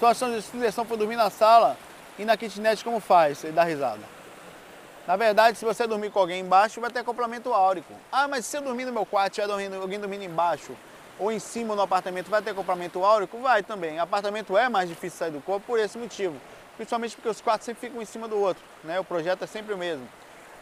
De 0.00 0.42
sugestão 0.42 0.84
foi 0.84 0.96
dormir 0.96 1.16
na 1.16 1.28
sala 1.28 1.76
e 2.16 2.24
na 2.24 2.36
kitnet 2.36 2.84
como 2.84 3.00
faz? 3.00 3.42
Ele 3.42 3.52
dá 3.52 3.64
risada. 3.64 4.02
Na 5.04 5.16
verdade, 5.16 5.58
se 5.58 5.64
você 5.64 5.84
dormir 5.84 6.10
com 6.10 6.20
alguém 6.20 6.42
embaixo, 6.42 6.80
vai 6.80 6.90
ter 6.90 7.00
acoplamento 7.00 7.52
áurico. 7.52 7.92
Ah, 8.12 8.28
mas 8.28 8.46
se 8.46 8.56
eu 8.56 8.62
dormir 8.62 8.84
no 8.84 8.92
meu 8.92 9.04
quarto, 9.04 9.44
dormindo, 9.48 9.74
alguém 9.82 9.98
dormindo 9.98 10.22
embaixo, 10.22 10.76
ou 11.22 11.30
em 11.30 11.38
cima 11.38 11.76
no 11.76 11.82
apartamento 11.82 12.28
vai 12.28 12.42
ter 12.42 12.50
acoplamento 12.50 13.04
áurico? 13.04 13.38
Vai 13.38 13.62
também. 13.62 13.96
Apartamento 13.96 14.58
é 14.58 14.68
mais 14.68 14.88
difícil 14.88 15.20
sair 15.20 15.30
do 15.30 15.40
corpo 15.40 15.64
por 15.68 15.78
esse 15.78 15.96
motivo. 15.96 16.34
Principalmente 16.76 17.14
porque 17.14 17.28
os 17.28 17.40
quartos 17.40 17.64
sempre 17.64 17.88
ficam 17.88 18.02
em 18.02 18.04
cima 18.04 18.26
do 18.26 18.36
outro. 18.36 18.62
Né? 18.82 18.98
O 18.98 19.04
projeto 19.04 19.44
é 19.44 19.46
sempre 19.46 19.72
o 19.72 19.78
mesmo. 19.78 20.06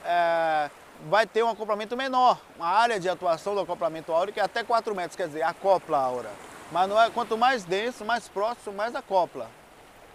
É, 0.05 0.69
vai 1.09 1.27
ter 1.27 1.43
um 1.43 1.49
acoplamento 1.49 1.97
menor. 1.97 2.39
Uma 2.59 2.69
área 2.69 3.01
de 3.01 3.09
atuação 3.09 3.55
do 3.55 3.61
acoplamento 3.63 4.13
áurico 4.13 4.39
é 4.39 4.43
até 4.43 4.63
4 4.63 4.95
metros, 4.95 5.17
quer 5.17 5.29
dizer, 5.29 5.43
acopla 5.43 5.97
a 5.97 6.03
aura. 6.03 6.31
Mas 6.71 6.91
é, 6.91 7.09
quanto 7.09 7.39
mais 7.39 7.65
denso, 7.65 8.05
mais 8.05 8.29
próximo, 8.29 8.77
mais 8.77 8.95
acopla. 8.95 9.49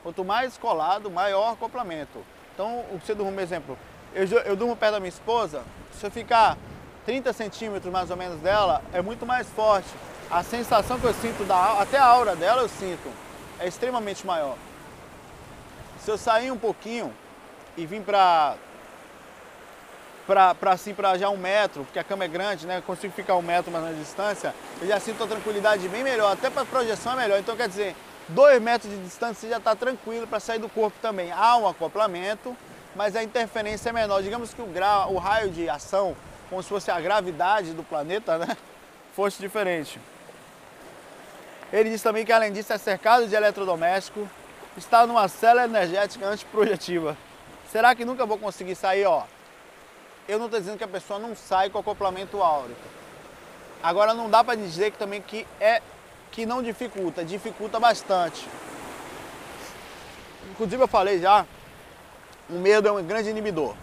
Quanto 0.04 0.24
mais 0.24 0.60
colado, 0.60 1.10
maior 1.10 1.54
acoplamento. 1.54 2.24
Então, 2.54 2.86
você 3.02 3.16
durma, 3.16 3.32
por 3.32 3.42
exemplo, 3.42 3.78
eu, 4.14 4.28
eu 4.28 4.56
durmo 4.56 4.76
perto 4.76 4.94
da 4.94 5.00
minha 5.00 5.10
esposa, 5.10 5.64
se 5.92 6.06
eu 6.06 6.12
ficar 6.12 6.56
30 7.04 7.34
centímetros 7.34 7.92
mais 7.92 8.12
ou 8.12 8.16
menos 8.16 8.40
dela, 8.42 8.84
é 8.94 9.02
muito 9.02 9.26
mais 9.26 9.50
forte 9.50 9.90
a 10.36 10.44
sensação 10.44 11.00
que 11.00 11.06
eu 11.06 11.14
sinto, 11.14 11.46
da, 11.46 11.82
até 11.82 11.98
a 11.98 12.06
aura 12.06 12.36
dela 12.36 12.62
eu 12.62 12.68
sinto, 12.68 13.10
é 13.58 13.70
extremamente 13.70 14.28
maior. 14.28 14.58
Se 16.04 16.12
eu 16.12 16.18
sair 16.18 16.52
um 16.52 16.58
pouquinho 16.58 17.14
e 17.78 17.86
vir 17.86 18.02
para 18.02 18.56
para 20.28 20.72
assim 20.72 20.94
para 20.94 21.18
já 21.18 21.30
um 21.30 21.38
metro, 21.38 21.86
porque 21.86 22.00
a 22.00 22.04
cama 22.04 22.26
é 22.26 22.28
grande, 22.28 22.68
né? 22.68 22.80
Eu 22.80 22.82
consigo 22.82 23.14
ficar 23.14 23.36
um 23.36 23.42
metro 23.42 23.72
mais 23.72 23.86
na 23.86 23.92
distância, 23.92 24.54
eu 24.82 24.88
já 24.88 25.00
sinto 25.00 25.24
a 25.24 25.28
tranquilidade 25.28 25.88
bem 25.88 26.04
melhor, 26.04 26.34
até 26.34 26.50
para 26.50 26.66
projeção 26.66 27.14
é 27.14 27.16
melhor. 27.16 27.40
Então 27.40 27.56
quer 27.56 27.70
dizer, 27.70 27.96
dois 28.28 28.62
metros 28.62 28.92
de 28.92 29.00
distância 29.04 29.36
você 29.36 29.50
já 29.50 29.58
está 29.58 29.74
tranquilo 29.74 30.28
para 30.28 30.42
sair 30.42 30.60
do 30.60 30.68
corpo 30.68 30.98
também. 31.02 31.32
Há 31.32 31.56
um 31.56 31.68
acoplamento, 31.68 32.58
mas 32.94 33.16
a 33.16 33.24
interferência 33.24 33.90
é 33.90 33.94
menor. 33.94 34.22
Digamos 34.22 34.54
que 34.54 34.62
o, 34.62 34.66
grau, 34.66 35.14
o 35.14 35.18
raio 35.18 35.50
de 35.50 35.70
ação, 35.70 36.14
como 36.50 36.62
se 36.62 36.68
fosse 36.68 36.92
a 36.92 37.00
gravidade 37.00 37.72
do 37.72 37.84
planeta, 37.84 38.38
né? 38.38 38.58
Fosse 39.16 39.40
diferente. 39.40 39.98
Ele 41.74 41.90
diz 41.90 42.02
também 42.02 42.26
que 42.26 42.32
além 42.32 42.52
disso 42.52 42.72
é 42.72 42.78
cercado 42.78 43.28
de 43.28 43.36
eletrodoméstico, 43.36 44.28
está 44.78 45.06
numa 45.06 45.28
cela 45.28 45.66
energética 45.66 46.28
antiprojetiva. 46.28 47.18
Será 47.72 47.96
que 47.96 48.06
nunca 48.06 48.26
vou 48.26 48.38
conseguir 48.38 48.76
sair? 48.76 49.06
Ó, 49.06 49.24
eu 50.28 50.38
não 50.38 50.46
estou 50.46 50.60
dizendo 50.60 50.78
que 50.78 50.84
a 50.84 50.88
pessoa 50.88 51.20
não 51.20 51.36
sai 51.36 51.70
com 51.70 51.80
acoplamento 51.80 52.42
áurico. 52.42 52.80
Agora 53.82 54.14
não 54.14 54.30
dá 54.30 54.44
para 54.44 54.56
dizer 54.56 54.92
que 54.92 54.98
também 54.98 55.22
que 55.22 55.46
é 55.60 55.82
que 56.32 56.46
não 56.46 56.62
dificulta, 56.62 57.24
dificulta 57.24 57.80
bastante. 57.80 58.48
inclusive 60.52 60.84
eu 60.84 60.88
falei 60.88 61.20
já, 61.20 61.46
o 62.50 62.54
medo 62.54 62.88
é 62.88 62.92
um 62.92 63.04
grande 63.04 63.30
inibidor. 63.30 63.76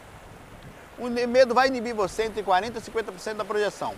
O 0.98 1.08
medo 1.08 1.54
vai 1.54 1.68
inibir 1.68 1.94
você 1.94 2.24
entre 2.24 2.42
40% 2.42 2.76
e 2.76 2.80
50% 2.80 3.34
da 3.34 3.44
projeção. 3.44 3.94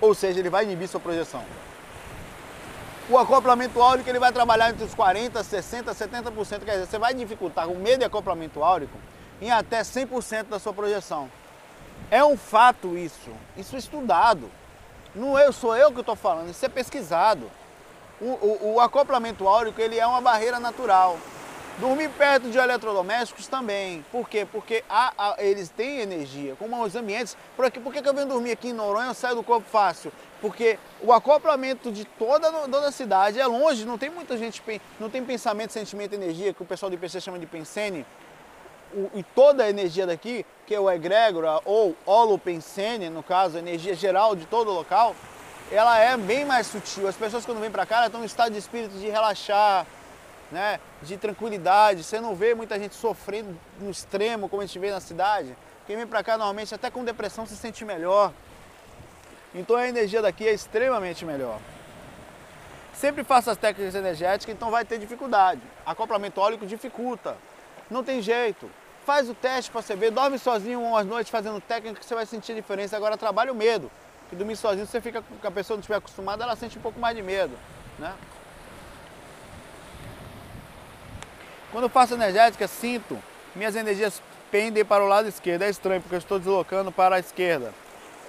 Ou 0.00 0.14
seja, 0.14 0.40
ele 0.40 0.48
vai 0.48 0.64
inibir 0.64 0.88
sua 0.88 1.00
projeção. 1.00 1.44
O 3.08 3.18
acoplamento 3.18 3.82
áurico 3.82 4.08
ele 4.08 4.18
vai 4.18 4.32
trabalhar 4.32 4.70
entre 4.70 4.84
os 4.84 4.94
40%, 4.94 5.32
60%, 5.32 5.84
70%. 5.92 6.64
Quer 6.64 6.72
dizer, 6.72 6.86
você 6.86 6.98
vai 6.98 7.12
dificultar 7.12 7.68
o 7.68 7.76
medo 7.76 7.98
de 7.98 8.04
acoplamento 8.04 8.62
áurico 8.62 8.96
em 9.40 9.50
até 9.50 9.80
100% 9.80 10.44
da 10.44 10.58
sua 10.58 10.72
projeção. 10.72 11.28
É 12.10 12.24
um 12.24 12.36
fato 12.36 12.96
isso. 12.96 13.30
Isso 13.56 13.74
é 13.74 13.78
estudado. 13.78 14.48
Não 15.14 15.38
eu 15.38 15.52
sou 15.52 15.76
eu 15.76 15.92
que 15.92 16.00
estou 16.00 16.16
falando, 16.16 16.50
isso 16.50 16.64
é 16.64 16.68
pesquisado. 16.68 17.50
O, 18.20 18.24
o, 18.24 18.74
o, 18.74 18.80
acoplamento 18.80 19.48
áurico 19.48 19.80
ele 19.80 19.98
é 19.98 20.06
uma 20.06 20.20
barreira 20.20 20.60
natural. 20.60 21.18
Dormir 21.78 22.08
perto 22.10 22.50
de 22.50 22.56
eletrodomésticos 22.56 23.48
também. 23.48 24.04
Por 24.12 24.28
quê? 24.28 24.46
Porque 24.50 24.84
há, 24.88 25.12
há, 25.18 25.34
eles 25.38 25.70
têm 25.70 25.98
energia, 25.98 26.54
como 26.56 26.80
os 26.82 26.94
ambientes. 26.94 27.36
Por, 27.56 27.64
aqui, 27.64 27.80
por 27.80 27.92
que, 27.92 28.00
que 28.00 28.08
eu 28.08 28.14
venho 28.14 28.28
dormir 28.28 28.52
aqui 28.52 28.68
em 28.68 28.72
Noronha 28.72 29.10
e 29.10 29.14
saio 29.14 29.34
do 29.34 29.42
corpo 29.42 29.68
fácil? 29.68 30.12
Porque 30.42 30.76
o 31.00 31.12
acoplamento 31.12 31.92
de 31.92 32.04
toda, 32.04 32.50
toda 32.50 32.88
a 32.88 32.92
cidade 32.92 33.38
é 33.38 33.46
longe, 33.46 33.84
não 33.84 33.96
tem 33.96 34.10
muita 34.10 34.36
gente, 34.36 34.60
não 34.98 35.08
tem 35.08 35.24
pensamento, 35.24 35.72
sentimento, 35.72 36.14
energia, 36.14 36.52
que 36.52 36.60
o 36.60 36.66
pessoal 36.66 36.90
do 36.90 36.94
IPC 36.94 37.20
chama 37.20 37.38
de 37.38 37.46
pensene. 37.46 38.04
O, 38.92 39.08
e 39.14 39.22
toda 39.22 39.62
a 39.62 39.70
energia 39.70 40.04
daqui, 40.04 40.44
que 40.66 40.74
é 40.74 40.80
o 40.80 40.90
egrégora 40.90 41.60
ou 41.64 41.96
holopensene, 42.04 43.08
no 43.08 43.22
caso, 43.22 43.56
a 43.56 43.60
energia 43.60 43.94
geral 43.94 44.34
de 44.34 44.44
todo 44.44 44.72
o 44.72 44.74
local, 44.74 45.14
ela 45.70 45.96
é 45.96 46.16
bem 46.16 46.44
mais 46.44 46.66
sutil. 46.66 47.06
As 47.06 47.14
pessoas 47.14 47.46
quando 47.46 47.60
vêm 47.60 47.70
para 47.70 47.86
cá, 47.86 48.04
estão 48.04 48.20
em 48.20 48.26
estado 48.26 48.50
de 48.50 48.58
espírito 48.58 48.98
de 48.98 49.08
relaxar, 49.08 49.86
né, 50.50 50.80
de 51.02 51.16
tranquilidade. 51.16 52.02
Você 52.02 52.20
não 52.20 52.34
vê 52.34 52.52
muita 52.52 52.76
gente 52.80 52.96
sofrendo 52.96 53.56
no 53.78 53.90
extremo 53.90 54.48
como 54.48 54.60
a 54.60 54.66
gente 54.66 54.78
vê 54.80 54.90
na 54.90 55.00
cidade. 55.00 55.56
Quem 55.86 55.96
vem 55.96 56.06
para 56.06 56.22
cá 56.24 56.36
normalmente 56.36 56.74
até 56.74 56.90
com 56.90 57.04
depressão 57.04 57.46
se 57.46 57.56
sente 57.56 57.84
melhor. 57.84 58.32
Então 59.54 59.76
a 59.76 59.86
energia 59.86 60.22
daqui 60.22 60.46
é 60.46 60.52
extremamente 60.52 61.24
melhor. 61.24 61.58
Sempre 62.94 63.24
faça 63.24 63.52
as 63.52 63.56
técnicas 63.56 63.94
energéticas, 63.94 64.54
então 64.54 64.70
vai 64.70 64.84
ter 64.84 64.98
dificuldade. 64.98 65.60
Acoplamento 65.84 66.40
ólico 66.40 66.66
dificulta. 66.66 67.36
Não 67.90 68.04
tem 68.04 68.22
jeito. 68.22 68.70
Faz 69.04 69.28
o 69.28 69.34
teste 69.34 69.70
para 69.70 69.82
você 69.82 69.96
ver, 69.96 70.10
dorme 70.10 70.38
sozinho 70.38 70.80
umas 70.80 71.04
noites 71.04 71.30
fazendo 71.30 71.60
técnica 71.60 71.98
que 71.98 72.06
você 72.06 72.14
vai 72.14 72.24
sentir 72.24 72.54
diferença. 72.54 72.96
Agora 72.96 73.16
trabalha 73.16 73.52
o 73.52 73.54
medo. 73.54 73.90
Que 74.30 74.36
dormir 74.36 74.56
sozinho, 74.56 74.86
você 74.86 75.00
fica 75.00 75.22
com 75.22 75.46
a 75.46 75.50
pessoa 75.50 75.76
não 75.76 75.80
estiver 75.80 75.96
acostumada, 75.96 76.44
ela 76.44 76.56
sente 76.56 76.78
um 76.78 76.80
pouco 76.80 76.98
mais 76.98 77.14
de 77.14 77.22
medo, 77.22 77.54
né? 77.98 78.14
Quando 81.70 81.84
eu 81.84 81.90
faço 81.90 82.14
energética, 82.14 82.66
sinto 82.68 83.22
minhas 83.54 83.74
energias 83.76 84.22
pendem 84.50 84.84
para 84.84 85.02
o 85.02 85.08
lado 85.08 85.28
esquerdo. 85.28 85.62
É 85.62 85.70
estranho 85.70 86.00
porque 86.00 86.14
eu 86.14 86.18
estou 86.18 86.38
deslocando 86.38 86.92
para 86.92 87.16
a 87.16 87.18
esquerda. 87.18 87.74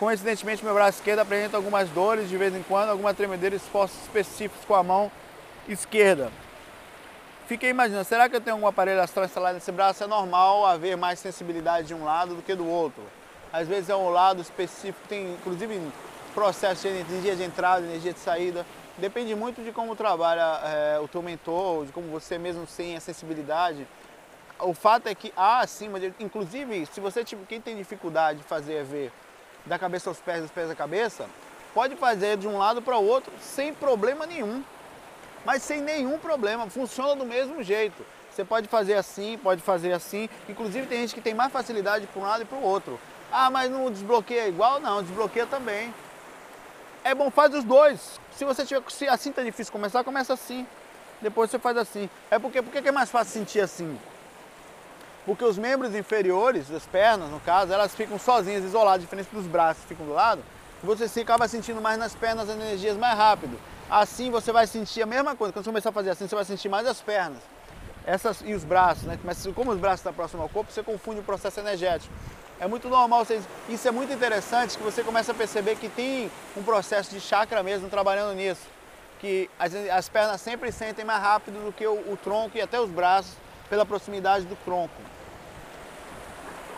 Coincidentemente, 0.04 0.66
meu 0.66 0.74
braço 0.74 0.98
esquerdo 0.98 1.20
apresenta 1.20 1.56
algumas 1.56 1.88
dores 1.88 2.28
de 2.28 2.36
vez 2.36 2.54
em 2.54 2.62
quando, 2.62 2.90
alguma 2.90 3.14
tremedeira 3.14 3.56
esforços 3.56 3.98
específicos 4.02 4.66
com 4.66 4.76
a 4.76 4.84
mão 4.84 5.10
esquerda. 5.66 6.30
Fiquei 7.48 7.70
imaginando, 7.70 8.04
será 8.04 8.28
que 8.28 8.36
eu 8.36 8.42
tenho 8.42 8.58
algum 8.58 8.68
aparelho 8.68 9.02
astral 9.02 9.24
instalado 9.24 9.54
nesse 9.56 9.72
braço? 9.72 10.04
É 10.04 10.08
normal 10.08 10.66
haver 10.66 10.98
mais 10.98 11.20
sensibilidade 11.20 11.88
de 11.88 11.94
um 11.94 12.04
lado 12.04 12.36
do 12.36 12.42
que 12.42 12.54
do 12.54 12.68
outro. 12.68 13.02
Às 13.54 13.66
vezes 13.66 13.90
é 13.90 13.96
um 13.96 14.10
lado 14.10 14.42
específico, 14.42 15.08
tem 15.08 15.36
inclusive 15.36 15.80
processo 16.34 16.82
de 16.82 16.90
energia 16.90 17.38
de 17.38 17.44
entrada, 17.44 17.86
energia 17.86 18.12
de 18.12 18.20
saída. 18.20 18.66
Depende 18.98 19.34
muito 19.36 19.64
de 19.64 19.72
como 19.72 19.96
trabalha 19.96 20.60
é, 20.66 21.00
o 21.00 21.08
teu 21.08 21.22
mentor, 21.22 21.86
de 21.86 21.94
como 21.94 22.08
você 22.10 22.38
mesmo 22.38 22.68
tem 22.76 22.98
a 22.98 23.00
sensibilidade. 23.00 23.88
O 24.60 24.74
fato 24.74 25.08
é 25.08 25.16
que 25.16 25.32
há 25.34 25.62
acima, 25.62 25.98
de, 25.98 26.14
inclusive, 26.20 26.86
se 26.88 27.00
você 27.00 27.24
tipo, 27.24 27.46
quem 27.46 27.62
tem 27.62 27.78
dificuldade 27.78 28.40
de 28.40 28.44
fazer 28.44 28.74
é 28.74 28.84
ver 28.84 29.10
da 29.66 29.80
cabeça 29.80 30.10
aos 30.10 30.20
pés, 30.20 30.42
dos 30.42 30.52
pés 30.52 30.70
à 30.70 30.76
cabeça, 30.76 31.28
pode 31.74 31.96
fazer 31.96 32.38
de 32.38 32.48
um 32.48 32.58
lado 32.58 32.82
para 32.82 32.98
o 32.98 33.06
outro 33.06 33.32
sem 33.40 33.74
problema 33.74 34.26
nenhum. 34.26 34.64
Mas 35.46 35.64
sem 35.64 35.82
nenhum 35.82 36.18
problema, 36.18 36.70
funciona 36.70 37.16
do 37.16 37.26
mesmo 37.26 37.62
jeito. 37.62 38.06
Você 38.32 38.44
pode 38.44 38.68
fazer 38.68 38.96
assim, 38.96 39.38
pode 39.38 39.62
fazer 39.62 39.94
assim. 39.94 40.30
Inclusive 40.50 40.88
tem 40.88 41.02
gente 41.02 41.14
que 41.14 41.22
tem 41.22 41.34
mais 41.34 41.52
facilidade 41.52 42.08
para 42.08 42.22
um 42.22 42.24
lado 42.26 42.44
e 42.44 42.46
para 42.46 42.58
o 42.58 42.64
outro. 42.64 43.00
Ah, 43.32 43.50
mas 43.50 43.70
não 43.70 43.92
desbloqueia 43.92 44.48
igual? 44.48 44.80
Não, 44.80 45.04
desbloqueia 45.04 45.46
também. 45.46 45.94
É 47.04 47.14
bom, 47.14 47.30
faz 47.30 47.54
os 47.54 47.64
dois. 47.64 48.20
Se 48.36 48.46
você 48.46 48.66
tiver, 48.66 48.82
se 48.90 49.08
assim 49.08 49.32
tá 49.32 49.44
difícil 49.44 49.72
começar, 49.72 50.04
começa 50.04 50.34
assim. 50.34 50.66
Depois 51.22 51.52
você 51.52 51.60
faz 51.60 51.78
assim. 51.78 52.10
É 52.32 52.40
porque, 52.40 52.62
por 52.62 52.72
que 52.72 52.88
é 52.88 52.92
mais 52.92 53.12
fácil 53.12 53.34
sentir 53.34 53.60
assim? 53.60 54.00
Porque 55.26 55.44
os 55.44 55.58
membros 55.58 55.96
inferiores, 55.96 56.70
as 56.72 56.86
pernas 56.86 57.30
no 57.30 57.40
caso, 57.40 57.72
elas 57.72 57.96
ficam 57.96 58.20
sozinhas, 58.20 58.64
isoladas, 58.64 59.02
diferente 59.02 59.30
dos 59.32 59.46
braços 59.46 59.84
que 59.84 59.90
ficam 59.90 60.06
do 60.06 60.14
lado. 60.14 60.44
Você 60.84 61.08
se 61.08 61.22
acaba 61.22 61.48
sentindo 61.48 61.82
mais 61.82 61.98
nas 61.98 62.14
pernas 62.14 62.50
as 62.50 62.56
energias 62.56 62.98
mais 62.98 63.18
rápido. 63.18 63.58
Assim 63.90 64.30
você 64.30 64.52
vai 64.52 64.68
sentir 64.68 65.02
a 65.02 65.06
mesma 65.06 65.34
coisa. 65.36 65.54
Quando 65.54 65.64
você 65.64 65.70
começar 65.70 65.90
a 65.90 65.94
fazer 65.94 66.10
assim, 66.10 66.28
você 66.28 66.36
vai 66.36 66.44
sentir 66.44 66.68
mais 66.68 66.86
as 66.86 67.00
pernas. 67.00 67.40
Essas, 68.06 68.42
e 68.44 68.54
os 68.54 68.66
braços, 68.66 69.04
né? 69.04 69.18
Mas 69.24 69.48
como 69.56 69.72
os 69.72 69.80
braços 69.80 70.02
estão 70.02 70.14
próximos 70.14 70.44
ao 70.44 70.50
corpo, 70.50 70.74
você 70.74 70.84
confunde 70.84 71.22
o 71.22 71.24
processo 71.24 71.62
energético. 71.62 72.14
É 72.60 72.68
muito 72.68 72.90
normal, 72.90 73.24
vocês, 73.24 73.44
isso 73.70 73.88
é 73.88 73.92
muito 73.92 74.12
interessante 74.12 74.78
que 74.78 74.84
você 74.84 75.04
começa 75.04 75.32
a 75.32 75.36
perceber 75.36 75.78
que 75.78 75.88
tem 75.88 76.30
um 76.56 76.64
processo 76.64 77.12
de 77.12 77.22
chakra 77.22 77.64
mesmo 77.64 77.88
trabalhando 77.90 78.36
nisso. 78.36 78.62
Que 79.20 79.50
as, 79.58 79.74
as 79.74 80.10
pernas 80.10 80.42
sempre 80.42 80.70
sentem 80.70 81.06
mais 81.06 81.22
rápido 81.22 81.64
do 81.64 81.72
que 81.72 81.88
o, 81.88 81.94
o 82.12 82.18
tronco 82.22 82.58
e 82.58 82.62
até 82.62 82.78
os 82.78 82.90
braços 82.90 83.36
pela 83.70 83.86
proximidade 83.86 84.46
do 84.46 84.56
tronco. 84.58 85.02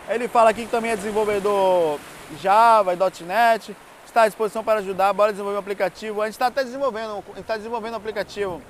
Ele 0.07 0.27
fala 0.27 0.51
aqui 0.51 0.65
que 0.65 0.71
também 0.71 0.91
é 0.91 0.95
desenvolvedor 0.95 1.99
Java 2.41 2.93
e 2.93 3.23
.NET, 3.23 3.75
está 4.05 4.23
à 4.23 4.27
disposição 4.27 4.63
para 4.63 4.79
ajudar, 4.79 5.11
bora 5.13 5.31
desenvolver 5.31 5.57
um 5.57 5.59
aplicativo. 5.59 6.21
A 6.21 6.25
gente 6.25 6.35
está 6.35 6.47
até 6.47 6.63
desenvolvendo, 6.63 7.23
está 7.37 7.57
desenvolvendo 7.57 7.93
um 7.93 7.97
aplicativo, 7.97 8.61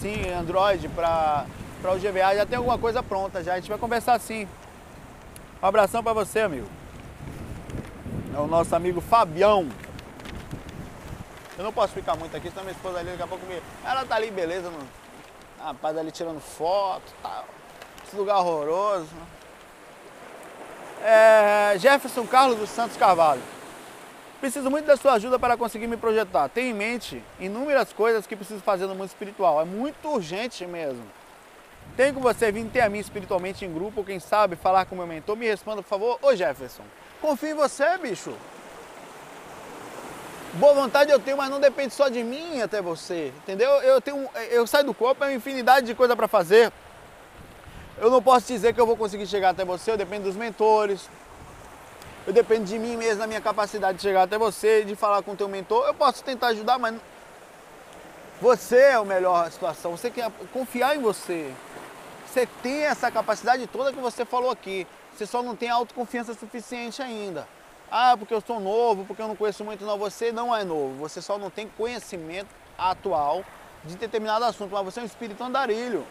sim, 0.00 0.30
Android 0.30 0.88
para 0.88 1.46
o 1.84 1.98
GVA, 1.98 2.36
já 2.36 2.46
tem 2.46 2.56
alguma 2.56 2.78
coisa 2.78 3.02
pronta 3.02 3.42
já, 3.42 3.52
a 3.52 3.56
gente 3.56 3.68
vai 3.68 3.78
conversar 3.78 4.18
sim. 4.18 4.48
Um 5.62 5.66
abração 5.66 6.02
para 6.02 6.12
você, 6.12 6.40
amigo. 6.40 6.68
É 8.34 8.38
o 8.38 8.46
nosso 8.46 8.74
amigo 8.74 9.00
Fabião. 9.00 9.68
Eu 11.56 11.64
não 11.64 11.72
posso 11.72 11.92
ficar 11.92 12.16
muito 12.16 12.36
aqui, 12.36 12.50
senão 12.50 12.64
minha 12.64 12.74
esposa 12.74 12.98
ali 12.98 13.10
daqui 13.10 13.22
a 13.22 13.26
pouco 13.26 13.46
me... 13.46 13.62
Ela 13.84 14.04
tá 14.04 14.16
ali, 14.16 14.30
beleza, 14.30 14.70
no... 14.70 14.78
rapaz 15.62 15.96
ali 15.96 16.10
tirando 16.10 16.40
foto 16.40 17.12
tal. 17.22 17.44
Esse 18.14 18.20
lugar 18.20 18.38
horroroso. 18.38 19.08
É... 21.02 21.74
Jefferson 21.80 22.24
Carlos 22.24 22.56
dos 22.56 22.70
Santos 22.70 22.96
Carvalho. 22.96 23.42
Preciso 24.40 24.70
muito 24.70 24.86
da 24.86 24.96
sua 24.96 25.14
ajuda 25.14 25.36
para 25.36 25.56
conseguir 25.56 25.88
me 25.88 25.96
projetar. 25.96 26.48
Tenho 26.48 26.70
em 26.70 26.74
mente 26.74 27.20
inúmeras 27.40 27.92
coisas 27.92 28.24
que 28.24 28.36
preciso 28.36 28.60
fazer 28.60 28.86
no 28.86 28.94
mundo 28.94 29.08
espiritual. 29.08 29.60
É 29.60 29.64
muito 29.64 30.08
urgente 30.08 30.64
mesmo. 30.64 31.04
Tem 31.96 32.14
com 32.14 32.20
você 32.20 32.52
vir 32.52 32.64
ter 32.66 32.82
a 32.82 32.88
mim 32.88 33.00
espiritualmente 33.00 33.64
em 33.64 33.74
grupo, 33.74 34.04
quem 34.04 34.20
sabe 34.20 34.54
falar 34.54 34.84
com 34.84 34.94
meu 34.94 35.08
mentor, 35.08 35.36
me 35.36 35.46
responda, 35.46 35.82
por 35.82 35.88
favor. 35.88 36.18
Ô 36.22 36.36
Jefferson, 36.36 36.84
confio 37.20 37.50
em 37.50 37.54
você, 37.54 37.98
bicho. 37.98 38.32
Boa 40.54 40.72
vontade 40.72 41.10
eu 41.10 41.18
tenho, 41.18 41.36
mas 41.36 41.50
não 41.50 41.58
depende 41.58 41.92
só 41.92 42.08
de 42.08 42.22
mim 42.22 42.62
até 42.62 42.80
você, 42.80 43.32
entendeu? 43.38 43.70
Eu 43.82 44.00
tenho, 44.00 44.28
eu 44.50 44.64
saio 44.68 44.84
do 44.84 44.94
corpo, 44.94 45.24
é 45.24 45.26
uma 45.26 45.32
infinidade 45.34 45.86
de 45.86 45.94
coisa 45.96 46.14
para 46.14 46.28
fazer. 46.28 46.72
Eu 47.96 48.10
não 48.10 48.20
posso 48.20 48.46
dizer 48.48 48.74
que 48.74 48.80
eu 48.80 48.86
vou 48.86 48.96
conseguir 48.96 49.26
chegar 49.26 49.50
até 49.50 49.64
você, 49.64 49.92
eu 49.92 49.96
dependo 49.96 50.24
dos 50.24 50.36
mentores. 50.36 51.08
Eu 52.26 52.32
dependo 52.32 52.64
de 52.64 52.78
mim 52.78 52.96
mesmo, 52.96 53.18
da 53.18 53.26
minha 53.26 53.40
capacidade 53.40 53.98
de 53.98 54.02
chegar 54.02 54.22
até 54.22 54.38
você, 54.38 54.82
de 54.84 54.96
falar 54.96 55.22
com 55.22 55.32
o 55.32 55.36
teu 55.36 55.48
mentor. 55.48 55.86
Eu 55.86 55.94
posso 55.94 56.24
tentar 56.24 56.48
ajudar, 56.48 56.78
mas 56.78 56.96
você 58.40 58.78
é 58.78 58.98
o 58.98 59.04
melhor 59.04 59.50
situação. 59.50 59.92
Você 59.92 60.10
quer 60.10 60.30
confiar 60.52 60.96
em 60.96 61.00
você. 61.00 61.52
Você 62.26 62.48
tem 62.62 62.82
essa 62.84 63.10
capacidade 63.10 63.66
toda 63.66 63.92
que 63.92 64.00
você 64.00 64.24
falou 64.24 64.50
aqui. 64.50 64.86
Você 65.14 65.26
só 65.26 65.42
não 65.42 65.54
tem 65.54 65.68
autoconfiança 65.68 66.34
suficiente 66.34 67.00
ainda. 67.00 67.46
Ah, 67.90 68.16
porque 68.18 68.34
eu 68.34 68.40
sou 68.40 68.58
novo, 68.58 69.04
porque 69.04 69.22
eu 69.22 69.28
não 69.28 69.36
conheço 69.36 69.64
muito. 69.64 69.84
Não, 69.84 69.96
você 69.96 70.32
não 70.32 70.54
é 70.54 70.64
novo. 70.64 70.94
Você 70.98 71.22
só 71.22 71.38
não 71.38 71.50
tem 71.50 71.68
conhecimento 71.68 72.48
atual 72.76 73.44
de 73.84 73.96
determinado 73.96 74.44
assunto. 74.46 74.72
Mas 74.72 74.84
você 74.84 75.00
é 75.00 75.02
um 75.04 75.06
espírito 75.06 75.44
andarilho. 75.44 76.04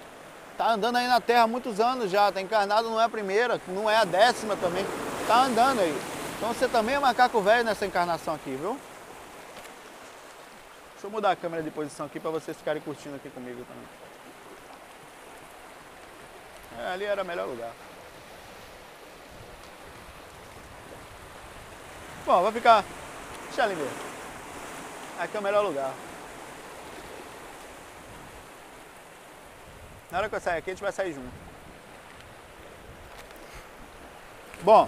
Tá 0.57 0.71
andando 0.71 0.97
aí 0.97 1.07
na 1.07 1.19
Terra 1.19 1.43
há 1.43 1.47
muitos 1.47 1.79
anos 1.79 2.11
já. 2.11 2.31
Tá 2.31 2.41
encarnado, 2.41 2.89
não 2.89 2.99
é 2.99 3.05
a 3.05 3.09
primeira, 3.09 3.59
não 3.67 3.89
é 3.89 3.97
a 3.97 4.05
décima 4.05 4.55
também. 4.55 4.85
Tá 5.27 5.43
andando 5.43 5.79
aí. 5.79 5.97
Então 6.37 6.53
você 6.53 6.67
também 6.67 6.95
é 6.95 6.99
macaco 6.99 7.41
velho 7.41 7.63
nessa 7.63 7.85
encarnação 7.85 8.35
aqui, 8.35 8.51
viu? 8.55 8.79
Deixa 10.93 11.07
eu 11.07 11.11
mudar 11.11 11.31
a 11.31 11.35
câmera 11.35 11.63
de 11.63 11.71
posição 11.71 12.05
aqui 12.05 12.19
para 12.19 12.31
vocês 12.31 12.55
ficarem 12.55 12.81
curtindo 12.81 13.15
aqui 13.15 13.29
comigo 13.29 13.65
também. 13.65 14.03
É, 16.79 16.93
ali 16.93 17.05
era 17.05 17.23
o 17.23 17.25
melhor 17.25 17.47
lugar. 17.47 17.71
Bom, 22.25 22.41
vai 22.41 22.51
ficar. 22.51 22.85
Deixa 23.47 23.63
ali 23.63 23.75
mesmo. 23.75 23.97
Aqui 25.19 25.35
é 25.35 25.39
o 25.39 25.43
melhor 25.43 25.63
lugar. 25.63 25.91
Na 30.13 30.19
hora 30.19 30.29
que 30.29 30.35
eu 30.35 30.39
sair 30.39 30.59
aqui, 30.59 30.69
a 30.69 30.73
gente 30.73 30.83
vai 30.83 30.91
sair 30.91 31.11
junto. 31.11 31.27
Bom, 34.61 34.87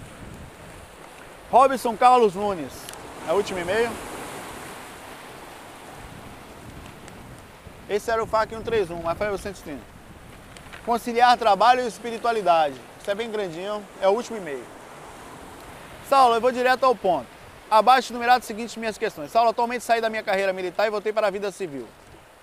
Robson 1.50 1.96
Carlos 1.96 2.36
Nunes, 2.36 2.72
é 3.28 3.32
o 3.32 3.34
último 3.34 3.58
e-mail. 3.58 3.90
Esse 7.90 8.08
era 8.08 8.22
o 8.22 8.26
FAC 8.28 8.50
131, 8.50 9.02
mas 9.02 9.18
foi 9.18 9.28
o 9.28 9.36
130. 9.36 9.82
Conciliar 10.84 11.36
trabalho 11.36 11.80
e 11.82 11.88
espiritualidade. 11.88 12.80
Isso 13.00 13.10
é 13.10 13.14
bem 13.16 13.28
grandinho, 13.28 13.84
é 14.00 14.06
o 14.06 14.12
último 14.12 14.36
e-mail. 14.36 14.64
Saulo, 16.08 16.36
eu 16.36 16.40
vou 16.40 16.52
direto 16.52 16.84
ao 16.84 16.94
ponto. 16.94 17.26
Abaixo 17.68 18.12
numerado 18.12 18.44
seguinte 18.44 18.78
minhas 18.78 18.96
questões. 18.96 19.32
Saulo, 19.32 19.50
atualmente 19.50 19.82
saí 19.82 20.00
da 20.00 20.08
minha 20.08 20.22
carreira 20.22 20.52
militar 20.52 20.86
e 20.86 20.90
voltei 20.90 21.12
para 21.12 21.26
a 21.26 21.30
vida 21.30 21.50
civil. 21.50 21.88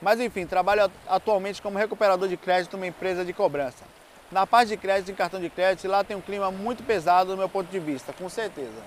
Mas 0.04 0.20
enfim, 0.20 0.46
trabalho 0.46 0.92
atualmente 1.08 1.62
como 1.62 1.78
recuperador 1.78 2.28
de 2.28 2.36
crédito 2.36 2.76
numa 2.76 2.86
empresa 2.86 3.24
de 3.24 3.32
cobrança. 3.32 3.86
Na 4.30 4.46
parte 4.46 4.70
de 4.70 4.78
crédito, 4.78 5.10
em 5.10 5.16
cartão 5.16 5.40
de 5.40 5.50
crédito, 5.50 5.88
lá 5.88 6.04
tem 6.04 6.18
um 6.18 6.22
clima 6.22 6.52
muito 6.52 6.84
pesado 6.84 7.32
do 7.32 7.38
meu 7.38 7.48
ponto 7.48 7.72
de 7.72 7.80
vista, 7.80 8.12
com 8.12 8.28
certeza. 8.28 8.84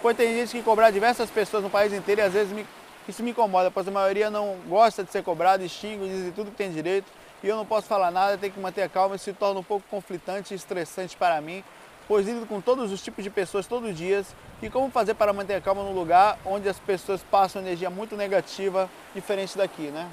Pois 0.00 0.16
tem 0.16 0.34
gente 0.34 0.50
que 0.50 0.62
cobrar 0.62 0.90
diversas 0.90 1.30
pessoas 1.30 1.62
no 1.62 1.68
país 1.68 1.92
inteiro 1.92 2.22
e 2.22 2.24
às 2.24 2.32
vezes 2.32 2.52
me, 2.54 2.66
isso 3.06 3.22
me 3.22 3.32
incomoda, 3.32 3.70
pois 3.70 3.86
a 3.86 3.90
maioria 3.90 4.30
não 4.30 4.56
gosta 4.66 5.04
de 5.04 5.12
ser 5.12 5.22
cobrado, 5.22 5.68
xinga, 5.68 6.06
diz 6.06 6.34
tudo 6.34 6.50
que 6.50 6.56
tem 6.56 6.72
direito 6.72 7.06
e 7.42 7.48
eu 7.48 7.56
não 7.56 7.66
posso 7.66 7.86
falar 7.86 8.10
nada, 8.10 8.38
tenho 8.38 8.52
que 8.52 8.60
manter 8.60 8.82
a 8.82 8.88
calma 8.88 9.16
e 9.16 9.18
se 9.18 9.32
torna 9.34 9.60
um 9.60 9.64
pouco 9.64 9.84
conflitante 9.90 10.54
e 10.54 10.56
estressante 10.56 11.18
para 11.18 11.38
mim, 11.42 11.62
pois 12.12 12.26
lido 12.26 12.44
com 12.44 12.60
todos 12.60 12.92
os 12.92 13.00
tipos 13.00 13.24
de 13.24 13.30
pessoas 13.30 13.66
todos 13.66 13.88
os 13.88 13.96
dias 13.96 14.26
e 14.60 14.68
como 14.68 14.90
fazer 14.90 15.14
para 15.14 15.32
manter 15.32 15.54
a 15.54 15.62
calma 15.62 15.82
num 15.82 15.94
lugar 15.94 16.38
onde 16.44 16.68
as 16.68 16.78
pessoas 16.78 17.22
passam 17.22 17.62
energia 17.62 17.88
muito 17.88 18.18
negativa, 18.18 18.86
diferente 19.14 19.56
daqui, 19.56 19.84
né? 19.84 20.06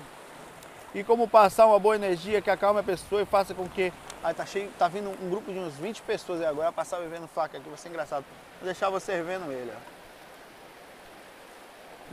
E 0.96 1.04
como 1.04 1.28
passar 1.28 1.66
uma 1.66 1.78
boa 1.78 1.98
energia 1.98 2.42
que 2.42 2.50
acalme 2.50 2.80
a 2.80 2.84
pessoa 2.84 3.22
e 3.22 3.26
faça 3.26 3.54
com 3.54 3.68
que. 3.68 3.92
Aí 4.24 4.34
tá 4.34 4.46
cheio, 4.46 4.72
tá 4.80 4.88
vindo 4.88 5.10
um 5.10 5.30
grupo 5.30 5.52
de 5.52 5.60
uns 5.60 5.74
20 5.74 6.02
pessoas 6.04 6.40
aí 6.40 6.48
agora, 6.48 6.72
passar 6.72 7.02
vivendo 7.02 7.28
faca 7.28 7.58
aqui, 7.58 7.68
vai 7.68 7.78
ser 7.78 7.90
engraçado. 7.90 8.24
Vou 8.62 8.66
deixar 8.66 8.90
você 8.90 9.22
vendo 9.22 9.52
ele, 9.52 9.70
ó. 9.70 9.80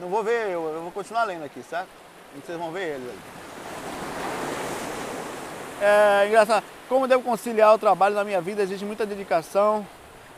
Não 0.01 0.09
vou 0.09 0.25
ver 0.25 0.49
eu, 0.49 0.67
eu 0.67 0.83
vou 0.83 0.91
continuar 0.91 1.23
lendo 1.23 1.45
aqui, 1.45 1.63
certo? 1.63 1.91
E 2.35 2.41
vocês 2.41 2.59
vão 2.59 2.73
ver 2.73 2.97
ele. 2.97 3.19
É 5.81 6.27
engraçado. 6.27 6.76
Como 6.89 7.09
devo 7.09 7.23
conciliar 7.23 7.75
o 7.75 7.79
trabalho 7.79 8.15
na 8.15 8.23
minha 8.23 8.41
vida? 8.41 8.63
Existe 8.63 8.85
muita 8.85 9.05
dedicação, 9.05 9.87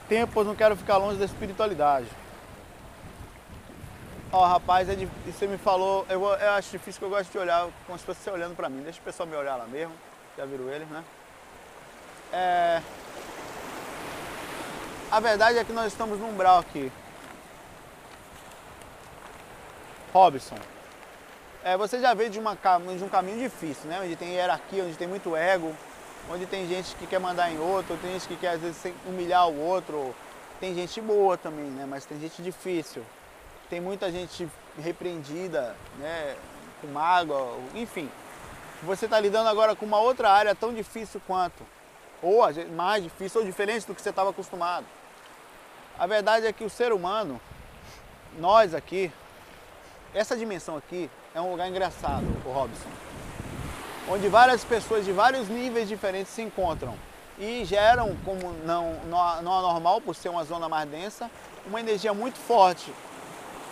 tempo, 0.09 0.33
pois 0.33 0.47
não 0.47 0.55
quero 0.55 0.75
ficar 0.77 0.97
longe 0.97 1.19
da 1.19 1.27
espiritualidade. 1.27 2.09
Ó, 4.33 4.43
oh, 4.43 4.47
rapaz, 4.47 4.89
é 4.89 4.95
você 5.27 5.47
me 5.47 5.59
falou, 5.59 6.07
eu, 6.09 6.23
eu, 6.23 6.51
acho 6.53 6.71
difícil 6.71 6.99
que 6.99 7.05
eu 7.05 7.11
gosto 7.11 7.31
de 7.31 7.39
olhar 7.39 7.67
como 7.87 7.99
se 7.99 8.05
fosse 8.05 8.21
você 8.21 8.31
olhando 8.31 8.55
pra 8.55 8.69
mim. 8.69 8.83
Deixa 8.83 8.99
o 8.99 9.03
pessoal 9.03 9.27
me 9.27 9.37
olhar 9.37 9.57
lá 9.57 9.67
mesmo. 9.67 9.93
Já 10.37 10.45
viram 10.45 10.69
ele, 10.71 10.85
né? 10.87 11.05
É... 12.33 12.83
A 15.11 15.21
verdade 15.21 15.59
é 15.59 15.65
que 15.65 15.73
nós 15.73 15.87
estamos 15.87 16.19
num 16.19 16.31
umbral 16.31 16.59
aqui. 16.59 16.93
Robson. 20.13 20.59
É, 21.65 21.77
você 21.77 22.01
já 22.01 22.15
veio 22.15 22.31
de, 22.31 22.39
uma, 22.39 22.55
de 22.55 23.05
um 23.05 23.09
caminho 23.09 23.39
difícil, 23.39 23.89
né? 23.89 24.01
Onde 24.03 24.17
tem 24.17 24.35
hierarquia, 24.35 24.85
onde 24.85 24.97
tem 24.97 25.09
muito 25.09 25.35
ego, 25.35 25.75
onde 26.31 26.47
tem 26.47 26.67
gente 26.69 26.95
que 26.97 27.07
quer 27.07 27.19
mandar 27.19 27.51
em 27.51 27.59
outro, 27.59 27.97
tem 27.99 28.13
gente 28.13 28.29
que 28.29 28.37
quer 28.37 28.51
às 28.51 28.61
vezes 28.61 28.93
humilhar 29.07 29.49
o 29.49 29.59
outro. 29.59 30.15
Tem 30.61 30.75
gente 30.75 31.01
boa 31.01 31.37
também, 31.37 31.67
né? 31.67 31.87
Mas 31.89 32.05
tem 32.05 32.19
gente 32.19 32.43
difícil 32.43 33.05
tem 33.69 33.81
muita 33.81 34.11
gente 34.11 34.49
repreendida, 34.79 35.77
né, 35.99 36.37
com 36.81 36.87
mágoa, 36.89 37.59
enfim. 37.75 38.11
Você 38.83 39.05
está 39.05 39.21
lidando 39.21 39.49
agora 39.49 39.75
com 39.75 39.85
uma 39.85 40.01
outra 40.01 40.31
área 40.31 40.55
tão 40.55 40.73
difícil 40.73 41.21
quanto, 41.27 41.65
ou 42.23 42.41
mais 42.75 43.03
difícil, 43.03 43.41
ou 43.41 43.47
diferente 43.47 43.87
do 43.87 43.95
que 43.95 44.01
você 44.01 44.11
estava 44.11 44.31
acostumado. 44.31 44.87
A 45.99 46.07
verdade 46.07 46.47
é 46.47 46.53
que 46.53 46.65
o 46.65 46.71
ser 46.71 46.93
humano, 46.93 47.41
nós 48.39 48.75
aqui, 48.75 49.13
essa 50.15 50.37
dimensão 50.37 50.77
aqui 50.77 51.11
é 51.35 51.41
um 51.41 51.51
lugar 51.51 51.69
engraçado, 51.69 52.25
o 52.47 52.51
Robson, 52.51 52.89
onde 54.11 54.29
várias 54.29 54.65
pessoas 54.65 55.05
de 55.05 55.13
vários 55.13 55.49
níveis 55.49 55.89
diferentes 55.89 56.33
se 56.33 56.43
encontram 56.43 56.95
e 57.39 57.65
geram, 57.65 58.17
como 58.25 58.53
não, 58.65 58.95
não 59.05 59.59
anormal, 59.59 60.01
por 60.01 60.15
ser 60.15 60.29
uma 60.29 60.45
zona 60.45 60.69
mais 60.69 60.89
densa, 60.89 61.31
uma 61.67 61.81
energia 61.81 62.13
muito 62.13 62.39
forte 62.39 62.93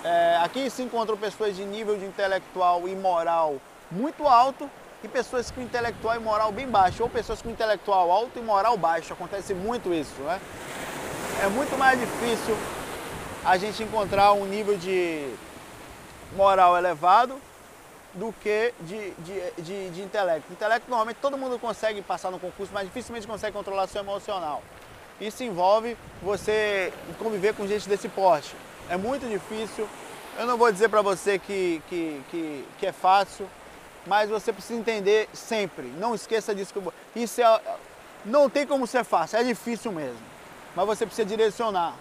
é, 0.06 0.38
aqui 0.40 0.70
se 0.70 0.84
encontram 0.84 1.16
pessoas 1.16 1.56
de 1.56 1.64
nível 1.64 1.96
de 1.98 2.04
intelectual 2.04 2.86
e 2.86 2.94
moral 2.94 3.56
muito 3.90 4.24
alto 4.28 4.70
e 5.02 5.08
pessoas 5.08 5.50
com 5.50 5.60
intelectual 5.60 6.14
e 6.14 6.20
moral 6.20 6.52
bem 6.52 6.68
baixo, 6.68 7.02
ou 7.02 7.08
pessoas 7.08 7.42
com 7.42 7.50
intelectual 7.50 8.08
alto 8.12 8.38
e 8.38 8.42
moral 8.42 8.76
baixo. 8.76 9.12
Acontece 9.12 9.52
muito 9.52 9.92
isso, 9.92 10.20
né? 10.22 10.40
É 11.42 11.48
muito 11.48 11.76
mais 11.76 11.98
difícil 11.98 12.56
a 13.44 13.56
gente 13.58 13.82
encontrar 13.82 14.32
um 14.32 14.46
nível 14.46 14.76
de 14.76 15.28
moral 16.36 16.76
elevado 16.76 17.40
do 18.16 18.34
que 18.42 18.74
de, 18.80 19.10
de, 19.12 19.62
de, 19.62 19.90
de 19.90 20.02
intelecto. 20.02 20.52
Intelecto, 20.52 20.90
normalmente, 20.90 21.18
todo 21.22 21.38
mundo 21.38 21.58
consegue 21.58 22.02
passar 22.02 22.30
no 22.30 22.38
concurso, 22.38 22.72
mas 22.74 22.84
dificilmente 22.84 23.26
consegue 23.26 23.56
controlar 23.56 23.86
seu 23.86 24.02
emocional. 24.02 24.62
Isso 25.20 25.44
envolve 25.44 25.96
você 26.20 26.92
conviver 27.18 27.54
com 27.54 27.66
gente 27.66 27.88
desse 27.88 28.08
porte 28.08 28.54
é 28.88 28.96
muito 28.96 29.28
difícil. 29.28 29.88
Eu 30.38 30.46
não 30.46 30.56
vou 30.56 30.70
dizer 30.70 30.88
para 30.88 31.02
você 31.02 31.38
que, 31.38 31.82
que, 31.88 32.22
que, 32.30 32.64
que, 32.78 32.86
é 32.86 32.92
fácil, 32.92 33.48
mas 34.06 34.28
você 34.28 34.52
precisa 34.52 34.78
entender 34.78 35.28
sempre. 35.32 35.86
Não 35.98 36.14
esqueça 36.14 36.54
disso. 36.54 36.74
Que 37.12 37.20
isso 37.20 37.40
é, 37.40 37.60
não 38.24 38.48
tem 38.50 38.66
como 38.66 38.86
ser 38.86 39.04
fácil, 39.04 39.38
é 39.38 39.44
difícil 39.44 39.92
mesmo. 39.92 40.20
Mas 40.74 40.86
você 40.86 41.06
precisa 41.06 41.26
direcionar. 41.26 41.94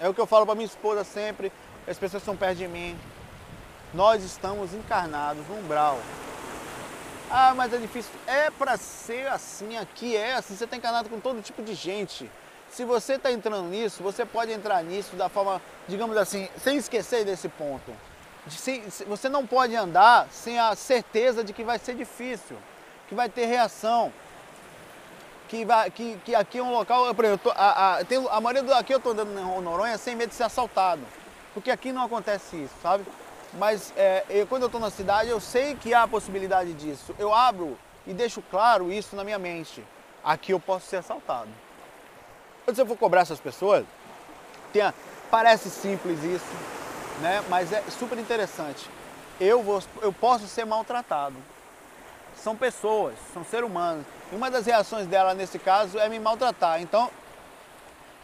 É 0.00 0.08
o 0.08 0.14
que 0.14 0.20
eu 0.20 0.26
falo 0.26 0.46
para 0.46 0.54
minha 0.54 0.66
esposa 0.66 1.04
sempre, 1.04 1.52
as 1.86 1.98
pessoas 1.98 2.22
estão 2.22 2.36
perto 2.36 2.56
de 2.56 2.68
mim. 2.68 2.98
Nós 3.94 4.24
estamos 4.24 4.74
encarnados 4.74 5.46
no 5.46 5.58
umbral. 5.58 6.00
Ah, 7.30 7.54
mas 7.54 7.72
é 7.72 7.78
difícil. 7.78 8.10
É 8.26 8.50
para 8.50 8.76
ser 8.76 9.28
assim, 9.28 9.76
aqui 9.76 10.16
é 10.16 10.34
assim. 10.34 10.56
Você 10.56 10.64
está 10.64 10.76
encarnado 10.76 11.08
com 11.08 11.20
todo 11.20 11.40
tipo 11.40 11.62
de 11.62 11.74
gente. 11.74 12.28
Se 12.70 12.84
você 12.84 13.14
está 13.14 13.30
entrando 13.30 13.68
nisso, 13.68 14.02
você 14.02 14.26
pode 14.26 14.50
entrar 14.50 14.82
nisso 14.82 15.14
da 15.14 15.28
forma, 15.28 15.62
digamos 15.86 16.16
assim, 16.16 16.48
sem 16.58 16.76
esquecer 16.76 17.24
desse 17.24 17.48
ponto. 17.48 17.92
você 19.06 19.28
não 19.28 19.46
pode 19.46 19.76
andar 19.76 20.26
sem 20.28 20.58
a 20.58 20.74
certeza 20.74 21.44
de 21.44 21.52
que 21.52 21.62
vai 21.62 21.78
ser 21.78 21.94
difícil, 21.94 22.56
que 23.08 23.14
vai 23.14 23.28
ter 23.28 23.46
reação, 23.46 24.12
que, 25.48 25.64
vai, 25.64 25.88
que, 25.88 26.18
que 26.24 26.34
aqui 26.34 26.58
é 26.58 26.62
um 26.64 26.72
local. 26.72 27.14
Por 27.14 27.24
exemplo, 27.24 27.52
a, 27.54 27.98
a, 27.98 28.04
tem, 28.04 28.26
a 28.28 28.40
maioria 28.40 28.64
do 28.64 28.74
aqui 28.74 28.92
eu 28.92 28.98
estou 28.98 29.12
andando 29.12 29.38
em 29.38 29.62
Noronha 29.62 29.96
sem 29.96 30.16
medo 30.16 30.30
de 30.30 30.34
ser 30.34 30.42
assaltado, 30.42 31.02
porque 31.54 31.70
aqui 31.70 31.92
não 31.92 32.02
acontece 32.02 32.56
isso, 32.56 32.74
sabe? 32.82 33.04
Mas 33.58 33.92
é, 33.96 34.24
eu, 34.28 34.46
quando 34.46 34.62
eu 34.62 34.66
estou 34.66 34.80
na 34.80 34.90
cidade, 34.90 35.30
eu 35.30 35.40
sei 35.40 35.74
que 35.74 35.94
há 35.94 36.02
a 36.02 36.08
possibilidade 36.08 36.72
disso. 36.72 37.14
Eu 37.18 37.32
abro 37.32 37.78
e 38.06 38.12
deixo 38.12 38.42
claro 38.50 38.92
isso 38.92 39.14
na 39.14 39.24
minha 39.24 39.38
mente. 39.38 39.84
Aqui 40.22 40.52
eu 40.52 40.60
posso 40.60 40.86
ser 40.86 40.96
assaltado. 40.96 41.50
Quando 42.64 42.76
você 42.76 42.84
for 42.84 42.96
cobrar 42.96 43.20
essas 43.20 43.40
pessoas, 43.40 43.84
tenha, 44.72 44.94
parece 45.30 45.70
simples 45.70 46.22
isso, 46.24 46.54
né? 47.20 47.44
mas 47.48 47.72
é 47.72 47.82
super 47.90 48.18
interessante. 48.18 48.88
Eu, 49.40 49.62
vou, 49.62 49.82
eu 50.00 50.12
posso 50.12 50.46
ser 50.46 50.64
maltratado. 50.64 51.36
São 52.36 52.56
pessoas, 52.56 53.14
são 53.32 53.44
seres 53.44 53.68
humanos. 53.68 54.04
E 54.32 54.34
uma 54.34 54.50
das 54.50 54.66
reações 54.66 55.06
dela 55.06 55.34
nesse 55.34 55.58
caso 55.58 55.98
é 55.98 56.08
me 56.08 56.18
maltratar. 56.18 56.80
Então, 56.80 57.10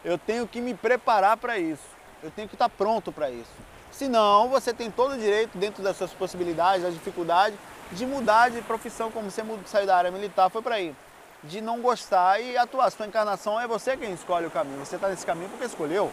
eu 0.03 0.17
tenho 0.17 0.47
que 0.47 0.59
me 0.59 0.73
preparar 0.73 1.37
para 1.37 1.57
isso. 1.57 1.90
Eu 2.23 2.31
tenho 2.31 2.47
que 2.47 2.55
estar 2.55 2.69
pronto 2.69 3.11
para 3.11 3.29
isso. 3.29 3.51
Senão, 3.91 4.47
você 4.49 4.73
tem 4.73 4.89
todo 4.89 5.13
o 5.13 5.17
direito, 5.17 5.57
dentro 5.57 5.83
das 5.83 5.97
suas 5.97 6.11
possibilidades, 6.13 6.83
das 6.83 6.93
dificuldades, 6.93 7.57
de 7.91 8.05
mudar 8.05 8.49
de 8.49 8.61
profissão, 8.61 9.11
como 9.11 9.29
você 9.29 9.43
saiu 9.65 9.85
da 9.85 9.97
área 9.97 10.11
militar, 10.11 10.49
foi 10.49 10.61
para 10.61 10.75
aí 10.75 10.95
de 11.43 11.61
não 11.61 11.81
gostar 11.81 12.39
e 12.39 12.57
atuar. 12.57 12.91
Sua 12.91 13.07
encarnação 13.07 13.59
é 13.59 13.67
você 13.67 13.97
quem 13.97 14.13
escolhe 14.13 14.45
o 14.45 14.51
caminho. 14.51 14.85
Você 14.85 14.95
está 14.95 15.09
nesse 15.09 15.25
caminho 15.25 15.49
porque 15.49 15.65
escolheu. 15.65 16.11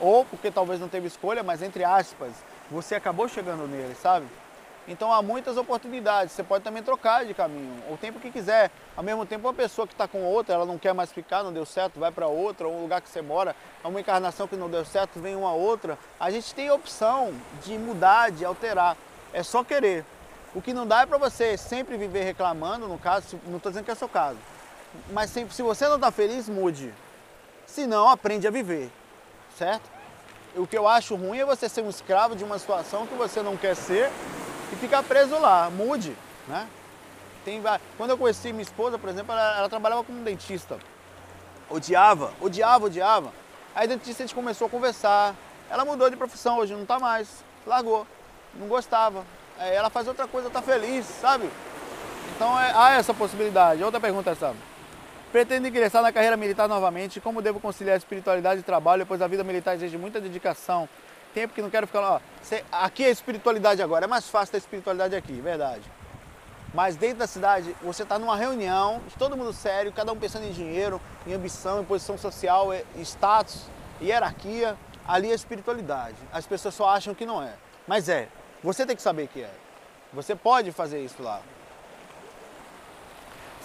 Ou 0.00 0.24
porque 0.24 0.50
talvez 0.50 0.80
não 0.80 0.88
teve 0.88 1.08
escolha, 1.08 1.42
mas 1.42 1.62
entre 1.62 1.82
aspas, 1.84 2.32
você 2.70 2.94
acabou 2.94 3.28
chegando 3.28 3.66
nele, 3.66 3.96
sabe? 4.00 4.26
Então 4.88 5.12
há 5.12 5.20
muitas 5.20 5.56
oportunidades. 5.58 6.32
Você 6.32 6.42
pode 6.42 6.64
também 6.64 6.82
trocar 6.82 7.24
de 7.24 7.34
caminho, 7.34 7.74
o 7.90 7.96
tempo 7.96 8.18
que 8.18 8.30
quiser. 8.30 8.70
Ao 8.96 9.04
mesmo 9.04 9.26
tempo, 9.26 9.46
uma 9.46 9.54
pessoa 9.54 9.86
que 9.86 9.92
está 9.92 10.08
com 10.08 10.22
outra, 10.24 10.54
ela 10.54 10.64
não 10.64 10.78
quer 10.78 10.94
mais 10.94 11.12
ficar, 11.12 11.42
não 11.42 11.52
deu 11.52 11.66
certo, 11.66 12.00
vai 12.00 12.10
para 12.10 12.26
outra, 12.26 12.66
ou 12.66 12.74
um 12.74 12.82
lugar 12.82 13.02
que 13.02 13.08
você 13.08 13.20
mora, 13.20 13.54
é 13.84 13.86
uma 13.86 14.00
encarnação 14.00 14.48
que 14.48 14.56
não 14.56 14.68
deu 14.68 14.84
certo, 14.84 15.20
vem 15.20 15.36
uma 15.36 15.52
outra. 15.52 15.98
A 16.18 16.30
gente 16.30 16.54
tem 16.54 16.70
opção 16.70 17.34
de 17.62 17.76
mudar, 17.76 18.30
de 18.30 18.44
alterar. 18.44 18.96
É 19.32 19.42
só 19.42 19.62
querer. 19.62 20.04
O 20.54 20.62
que 20.62 20.72
não 20.72 20.86
dá 20.86 21.02
é 21.02 21.06
para 21.06 21.18
você 21.18 21.58
sempre 21.58 21.98
viver 21.98 22.24
reclamando, 22.24 22.88
no 22.88 22.98
caso, 22.98 23.38
não 23.46 23.58
estou 23.58 23.70
dizendo 23.70 23.84
que 23.84 23.90
é 23.90 23.94
seu 23.94 24.08
caso, 24.08 24.38
mas 25.12 25.30
se 25.30 25.62
você 25.62 25.86
não 25.86 25.96
está 25.96 26.10
feliz, 26.10 26.48
mude. 26.48 26.92
Se 27.66 27.86
não, 27.86 28.08
aprende 28.08 28.48
a 28.48 28.50
viver, 28.50 28.90
certo? 29.58 29.82
O 30.56 30.66
que 30.66 30.76
eu 30.76 30.88
acho 30.88 31.14
ruim 31.14 31.38
é 31.38 31.44
você 31.44 31.68
ser 31.68 31.82
um 31.82 31.90
escravo 31.90 32.34
de 32.34 32.42
uma 32.42 32.58
situação 32.58 33.06
que 33.06 33.14
você 33.14 33.42
não 33.42 33.56
quer 33.58 33.76
ser 33.76 34.10
e 34.72 34.76
ficar 34.76 35.02
preso 35.02 35.38
lá. 35.38 35.70
Mude, 35.70 36.16
né? 36.46 36.66
Tem, 37.44 37.62
quando 37.96 38.10
eu 38.10 38.18
conheci 38.18 38.52
minha 38.52 38.62
esposa, 38.62 38.98
por 38.98 39.08
exemplo, 39.08 39.32
ela, 39.32 39.58
ela 39.58 39.68
trabalhava 39.68 40.04
como 40.04 40.22
dentista. 40.22 40.78
Odiava, 41.70 42.32
odiava, 42.40 42.86
odiava. 42.86 43.32
Aí 43.74 43.84
a 43.84 43.86
dentista 43.86 44.22
a 44.22 44.26
gente 44.26 44.34
começou 44.34 44.66
a 44.66 44.70
conversar. 44.70 45.34
Ela 45.70 45.84
mudou 45.84 46.10
de 46.10 46.16
profissão 46.16 46.58
hoje, 46.58 46.74
não 46.74 46.84
tá 46.84 46.98
mais. 46.98 47.44
Largou. 47.66 48.06
Não 48.54 48.66
gostava. 48.66 49.24
Aí 49.58 49.74
ela 49.74 49.90
faz 49.90 50.06
outra 50.08 50.26
coisa, 50.26 50.50
tá 50.50 50.62
feliz, 50.62 51.04
sabe? 51.06 51.48
Então 52.34 52.58
é, 52.58 52.72
há 52.74 52.92
essa 52.92 53.12
possibilidade. 53.12 53.82
Outra 53.82 54.00
pergunta 54.00 54.30
é 54.30 54.32
essa. 54.32 54.54
Pretendo 55.30 55.68
ingressar 55.68 56.02
na 56.02 56.12
carreira 56.12 56.36
militar 56.36 56.68
novamente. 56.68 57.20
Como 57.20 57.42
devo 57.42 57.60
conciliar 57.60 57.96
espiritualidade 57.96 58.60
e 58.60 58.62
trabalho, 58.62 59.04
pois 59.06 59.20
a 59.20 59.26
vida 59.26 59.44
militar 59.44 59.74
exige 59.74 59.98
muita 59.98 60.20
dedicação. 60.20 60.88
Tempo 61.34 61.54
que 61.54 61.62
não 61.62 61.70
quero 61.70 61.86
ficar 61.86 62.00
lá. 62.00 62.22
aqui 62.72 63.04
é 63.04 63.10
espiritualidade 63.10 63.82
agora. 63.82 64.04
É 64.04 64.08
mais 64.08 64.28
fácil 64.28 64.52
ter 64.52 64.58
espiritualidade 64.58 65.14
aqui, 65.14 65.32
verdade. 65.40 65.82
Mas 66.72 66.96
dentro 66.96 67.18
da 67.18 67.26
cidade, 67.26 67.74
você 67.82 68.02
está 68.02 68.18
numa 68.18 68.36
reunião, 68.36 69.00
todo 69.18 69.36
mundo 69.36 69.52
sério, 69.52 69.92
cada 69.92 70.12
um 70.12 70.16
pensando 70.16 70.44
em 70.44 70.52
dinheiro, 70.52 71.00
em 71.26 71.32
ambição, 71.32 71.80
em 71.80 71.84
posição 71.84 72.18
social, 72.18 72.68
status, 72.96 73.64
hierarquia. 74.00 74.76
Ali 75.06 75.30
é 75.30 75.34
espiritualidade. 75.34 76.16
As 76.30 76.46
pessoas 76.46 76.74
só 76.74 76.88
acham 76.88 77.14
que 77.14 77.24
não 77.24 77.42
é. 77.42 77.54
Mas 77.86 78.08
é. 78.10 78.28
Você 78.62 78.84
tem 78.84 78.94
que 78.94 79.00
saber 79.00 79.28
que 79.28 79.42
é. 79.42 79.50
Você 80.12 80.34
pode 80.34 80.70
fazer 80.72 81.02
isso 81.02 81.22
lá. 81.22 81.40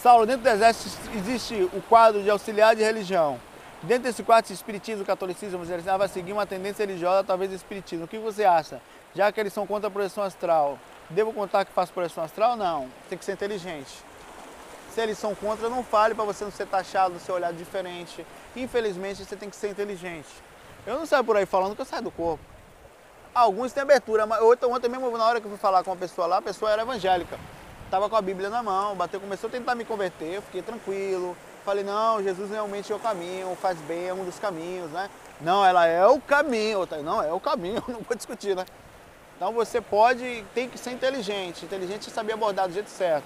Saulo, 0.02 0.26
dentro 0.26 0.44
do 0.44 0.50
exército 0.50 0.98
existe 1.16 1.70
o 1.74 1.82
quadro 1.88 2.22
de 2.22 2.30
auxiliar 2.30 2.76
de 2.76 2.84
religião. 2.84 3.40
Dentro 3.84 4.04
desse 4.04 4.24
quadro, 4.24 4.48
se 4.48 4.54
espiritismo, 4.54 5.04
catolicismo, 5.04 5.60
você 5.60 5.78
vai 5.78 6.08
seguir 6.08 6.32
uma 6.32 6.46
tendência 6.46 6.86
religiosa, 6.86 7.22
talvez 7.22 7.52
espiritismo. 7.52 8.06
O 8.06 8.08
que 8.08 8.18
você 8.18 8.46
acha? 8.46 8.82
Já 9.14 9.30
que 9.30 9.38
eles 9.40 9.52
são 9.52 9.68
contra 9.68 9.90
a 9.90 9.92
projeção 9.92 10.24
astral, 10.24 10.80
devo 11.10 11.34
contar 11.34 11.66
que 11.66 11.74
faço 11.74 11.92
projeção 11.92 12.24
astral? 12.24 12.56
Não, 12.56 12.90
tem 13.10 13.18
que 13.18 13.26
ser 13.26 13.34
inteligente. 13.34 13.92
Se 14.90 15.02
eles 15.02 15.18
são 15.18 15.36
contra, 15.36 15.68
não 15.68 15.84
fale 15.84 16.16
para 16.16 16.24
você 16.24 16.46
não 16.46 16.52
ser 16.52 16.66
taxado, 16.66 17.20
ser 17.20 17.34
olhado 17.34 17.58
diferente. 17.58 18.26
Infelizmente, 18.56 19.26
você 19.26 19.36
tem 19.36 19.50
que 19.50 19.56
ser 19.56 19.72
inteligente. 19.72 20.30
Eu 20.88 20.98
não 20.98 21.06
saio 21.06 21.24
por 21.26 21.36
aí 21.36 21.46
falando 21.46 21.76
que 21.76 21.82
eu 21.82 21.86
saio 21.86 22.04
do 22.04 22.12
corpo. 22.12 22.44
Alguns 23.36 23.74
têm 23.74 23.84
abertura, 23.84 24.26
mas 24.26 24.42
ontem, 24.42 24.66
ontem 24.66 24.88
mesmo, 24.88 25.18
na 25.18 25.26
hora 25.26 25.42
que 25.42 25.46
eu 25.46 25.52
fui 25.52 25.60
falar 25.60 25.84
com 25.84 25.92
uma 25.92 25.98
pessoa 25.98 26.26
lá, 26.26 26.38
a 26.38 26.42
pessoa 26.42 26.72
era 26.72 26.84
evangélica 26.84 27.38
estava 27.94 28.10
com 28.10 28.16
a 28.16 28.22
Bíblia 28.24 28.50
na 28.50 28.64
mão, 28.64 28.96
bateu, 28.96 29.20
começou 29.20 29.48
a 29.48 29.52
tentar 29.52 29.76
me 29.76 29.86
converter, 29.86 30.34
eu 30.34 30.42
fiquei 30.42 30.64
tranquilo. 30.64 31.38
Falei, 31.66 31.84
não, 31.84 32.22
Jesus 32.22 32.52
realmente 32.52 32.92
é 32.92 32.96
o 32.96 33.00
caminho, 33.00 33.56
faz 33.62 33.78
bem, 33.80 34.08
é 34.08 34.14
um 34.14 34.26
dos 34.26 34.38
caminhos, 34.38 34.92
né? 34.92 35.10
Não, 35.40 35.66
ela 35.66 35.86
é 35.88 36.06
o 36.06 36.20
caminho, 36.20 36.88
não, 37.04 37.24
é 37.24 37.32
o 37.32 37.40
caminho, 37.40 37.84
não 37.88 38.02
vou 38.02 38.16
discutir, 38.16 38.56
né? 38.56 38.66
Então 39.36 39.52
você 39.54 39.82
pode, 39.82 40.44
tem 40.54 40.70
que 40.70 40.78
ser 40.78 40.92
inteligente, 40.92 41.66
inteligente 41.66 42.08
e 42.08 42.12
saber 42.12 42.34
abordar 42.34 42.68
do 42.68 42.74
jeito 42.74 42.90
certo. 42.90 43.26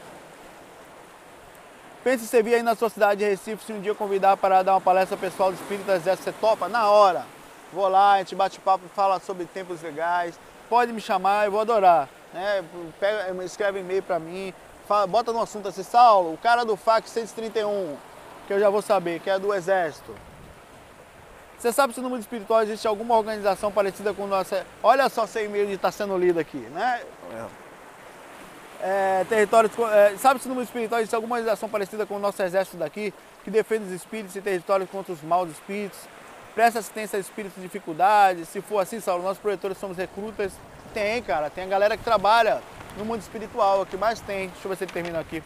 Pense 2.04 2.23
em 2.23 2.28
servir 2.28 2.56
aí 2.56 2.63
na 2.63 2.76
sua 2.76 2.89
cidade 2.89 3.19
de 3.19 3.30
Recife, 3.30 3.65
se 3.65 3.73
um 3.73 3.82
dia 3.82 3.93
convidar 3.93 4.38
para 4.38 4.63
dar 4.63 4.73
uma 4.73 4.82
palestra 4.82 5.17
pessoal 5.17 5.52
do 5.52 5.56
Espírito 5.56 5.91
Exército, 5.91 6.26
você 6.26 6.32
topa? 6.39 6.69
Na 6.69 6.89
hora. 6.89 7.26
Vou 7.73 7.88
lá, 7.88 8.13
a 8.13 8.17
gente 8.19 8.36
bate 8.36 8.60
papo, 8.60 8.86
fala 8.95 9.19
sobre 9.19 9.45
tempos 9.45 9.82
legais, 9.82 10.39
pode 10.69 10.93
me 10.93 11.02
chamar, 11.02 11.45
eu 11.45 11.52
vou 11.52 11.60
adorar 11.60 12.08
né? 12.34 12.63
Pega, 13.00 13.43
escreve 13.43 13.80
e-mail 13.80 14.04
para 14.04 14.19
mim, 14.19 14.54
fala, 14.88 15.08
bota 15.08 15.32
no 15.32 15.41
assunto 15.41 15.67
assim, 15.67 15.84
Saulo, 15.84 16.34
o 16.34 16.38
cara 16.38 16.63
do 16.63 16.76
FAC 16.76 17.10
131, 17.10 17.95
que 18.47 18.53
eu 18.53 18.60
já 18.60 18.69
vou 18.69 18.81
saber, 18.81 19.19
que 19.19 19.29
é 19.29 19.38
do 19.38 19.53
Exército. 19.53 20.15
Você 21.57 21.71
sabe 21.71 21.93
se 21.93 21.99
no 21.99 22.10
mundo 22.10 22.21
espiritual 22.21 22.62
existe 22.63 22.88
alguma 22.88 23.15
organização 23.15 23.71
parecida 23.71 24.13
com 24.13 24.27
nossa. 24.27 24.65
Olha 24.81 25.10
só 25.10 25.27
seu 25.27 25.43
e-mail 25.43 25.67
de 25.67 25.73
estar 25.73 25.89
tá 25.89 25.91
sendo 25.91 26.17
lido 26.17 26.39
aqui, 26.39 26.57
né? 26.57 27.01
É, 28.79 29.25
territórios, 29.27 29.71
é, 29.91 30.15
sabe 30.17 30.39
se 30.39 30.47
no 30.47 30.53
mundo 30.53 30.65
espiritual 30.65 31.01
existe 31.01 31.15
alguma 31.15 31.36
organização 31.36 31.67
parecida 31.67 32.05
com 32.05 32.15
o 32.15 32.19
nosso 32.19 32.41
exército 32.43 32.77
daqui, 32.77 33.12
que 33.43 33.49
defende 33.49 33.86
os 33.86 33.91
espíritos 33.91 34.36
e 34.36 34.41
territórios 34.41 34.89
contra 34.89 35.12
os 35.12 35.21
maus 35.23 35.49
espíritos, 35.49 35.99
presta 36.53 36.77
assistência 36.79 37.17
a 37.17 37.19
espíritos 37.19 37.57
em 37.57 37.62
dificuldade? 37.62 38.45
Se 38.45 38.62
for 38.62 38.79
assim, 38.79 38.99
Saulo, 38.99 39.23
nós 39.23 39.38
projetores 39.39 39.79
somos 39.79 39.97
recrutas 39.97 40.53
tem, 40.97 41.21
cara. 41.21 41.49
Tem 41.49 41.63
a 41.63 41.67
galera 41.67 41.95
que 41.95 42.03
trabalha 42.03 42.62
no 42.97 43.05
mundo 43.05 43.21
espiritual, 43.21 43.81
o 43.81 43.86
que 43.86 43.95
mais 43.95 44.19
tem. 44.19 44.47
Deixa 44.49 44.65
eu 44.65 44.69
ver 44.69 44.77
se 44.77 44.83
ele 44.83 44.91
termina 44.91 45.19
aqui. 45.19 45.43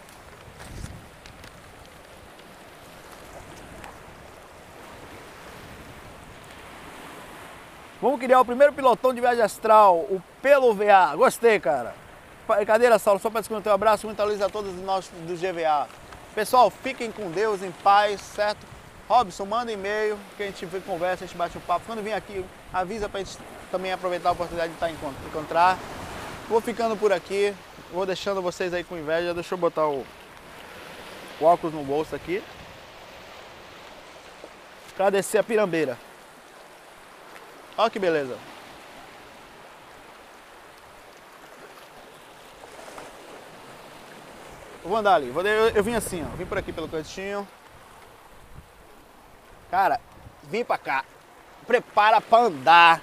Vamos 8.02 8.20
criar 8.20 8.42
o 8.42 8.46
primeiro 8.46 8.74
pilotão 8.74 9.14
de 9.14 9.22
viagem 9.22 9.44
astral, 9.44 9.98
o 9.98 10.20
Pelo 10.42 10.74
VA. 10.74 11.16
Gostei, 11.16 11.60
cara. 11.60 11.94
Brincadeira, 12.48 12.98
Saulo, 12.98 13.20
só 13.20 13.30
para 13.30 13.42
esconder 13.42 13.70
um 13.70 13.74
abraço, 13.74 14.08
muita 14.08 14.24
luz 14.24 14.42
a 14.42 14.50
todos 14.50 14.74
nós 14.82 15.08
do 15.28 15.36
GVA. 15.36 15.88
Pessoal, 16.34 16.72
fiquem 16.72 17.12
com 17.12 17.30
Deus, 17.30 17.62
em 17.62 17.70
paz, 17.72 18.20
certo? 18.20 18.66
Robson, 19.08 19.46
manda 19.46 19.72
e-mail, 19.72 20.18
que 20.36 20.42
a 20.42 20.46
gente 20.48 20.66
conversa, 20.84 21.26
a 21.26 21.28
gente 21.28 21.38
bate 21.38 21.56
um 21.60 21.62
papo. 21.62 21.86
Quando 21.86 22.02
vir 22.02 22.14
aqui, 22.14 22.44
avisa 22.74 23.08
pra 23.08 23.20
gente 23.20 23.38
também 23.70 23.92
aproveitar 23.92 24.30
a 24.30 24.32
oportunidade 24.32 24.70
de 24.70 24.76
estar 24.76 24.90
em 24.90 24.98
encontrar. 25.28 25.78
Vou 26.50 26.60
ficando 26.60 26.98
por 26.98 27.14
aqui, 27.14 27.54
vou 27.94 28.04
deixando 28.04 28.42
vocês 28.42 28.74
aí 28.74 28.84
com 28.84 28.98
inveja. 28.98 29.32
Deixa 29.32 29.54
eu 29.54 29.60
botar 29.60 29.88
o, 29.88 30.04
o 31.40 31.46
óculos 31.46 31.76
no 31.76 31.84
bolso 31.84 32.16
aqui. 32.16 32.42
Descer 35.12 35.38
a 35.38 35.44
pirambeira. 35.44 36.11
Olha 37.78 37.90
que 37.90 38.00
beleza. 38.00 38.38
vou 44.92 44.98
andar 44.98 45.16
ali. 45.16 45.34
Eu, 45.34 45.70
eu 45.70 45.84
vim 45.84 45.96
assim, 45.96 46.22
ó. 46.22 46.36
Vim 46.36 46.46
por 46.46 46.58
aqui 46.58 46.74
pelo 46.74 46.88
cantinho. 46.88 47.48
Cara, 49.72 50.00
vim 50.44 50.66
pra 50.66 50.78
cá. 50.78 51.06
Prepara 51.66 52.20
pra 52.20 52.40
andar. 52.40 53.02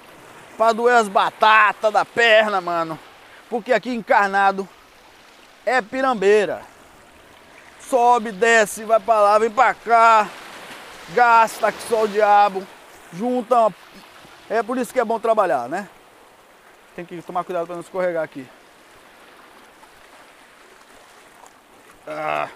Pra 0.57 0.72
doer 0.72 0.96
as 0.96 1.09
batatas 1.09 1.92
da 1.92 2.04
perna, 2.04 2.61
mano. 2.61 2.98
Porque 3.48 3.72
aqui 3.72 3.90
encarnado 3.90 4.68
é 5.64 5.81
pirambeira. 5.81 6.61
Sobe, 7.81 8.33
desce, 8.33 8.85
vai 8.85 9.00
pra 9.00 9.20
lá, 9.20 9.38
vem 9.38 9.50
pra 9.50 9.72
cá. 9.72 10.28
Gasta 11.14 11.72
que 11.72 11.83
só 11.88 12.02
o 12.02 12.09
diabo. 12.09 12.66
Junta. 13.14 13.72
É 14.50 14.62
por 14.62 14.78
isso 14.78 14.92
que 14.92 15.00
é 15.00 15.04
bom 15.04 15.20
trabalhar, 15.20 15.68
né? 15.68 15.88
Tem 16.96 17.04
que 17.04 17.20
tomar 17.20 17.44
cuidado 17.44 17.66
pra 17.66 17.74
não 17.74 17.82
escorregar 17.82 18.24
aqui. 18.24 18.46
Ah, 22.06 22.48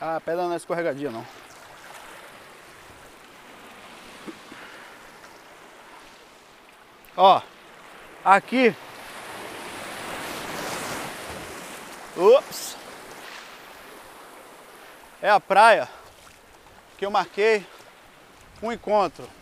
ah 0.00 0.16
a 0.16 0.20
pedra 0.20 0.42
não 0.42 0.52
é 0.52 0.56
escorregadia 0.56 1.10
não. 1.10 1.24
Ó, 7.16 7.40
aqui. 8.24 8.74
Ups. 12.16 12.76
É 15.22 15.30
a 15.30 15.38
praia 15.38 15.88
que 16.96 17.06
eu 17.06 17.10
marquei 17.12 17.64
um 18.60 18.72
encontro. 18.72 19.37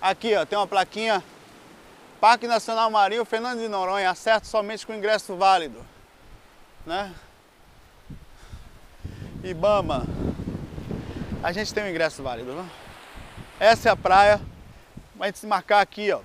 Aqui, 0.00 0.34
ó, 0.34 0.44
tem 0.44 0.58
uma 0.58 0.66
plaquinha 0.66 1.22
Parque 2.20 2.46
Nacional 2.46 2.90
Marinho 2.90 3.24
Fernando 3.24 3.60
de 3.60 3.68
Noronha, 3.68 4.10
acerto 4.10 4.46
somente 4.46 4.86
com 4.86 4.94
ingresso 4.94 5.36
válido, 5.36 5.84
né? 6.84 7.14
Ibama. 9.44 10.06
A 11.42 11.52
gente 11.52 11.72
tem 11.72 11.84
um 11.84 11.88
ingresso 11.88 12.22
válido, 12.22 12.52
né? 12.52 12.68
Essa 13.60 13.88
é 13.88 13.92
a 13.92 13.96
praia. 13.96 14.40
Vai 15.14 15.32
se 15.32 15.46
marcar 15.46 15.80
aqui, 15.80 16.12
ó. 16.12 16.20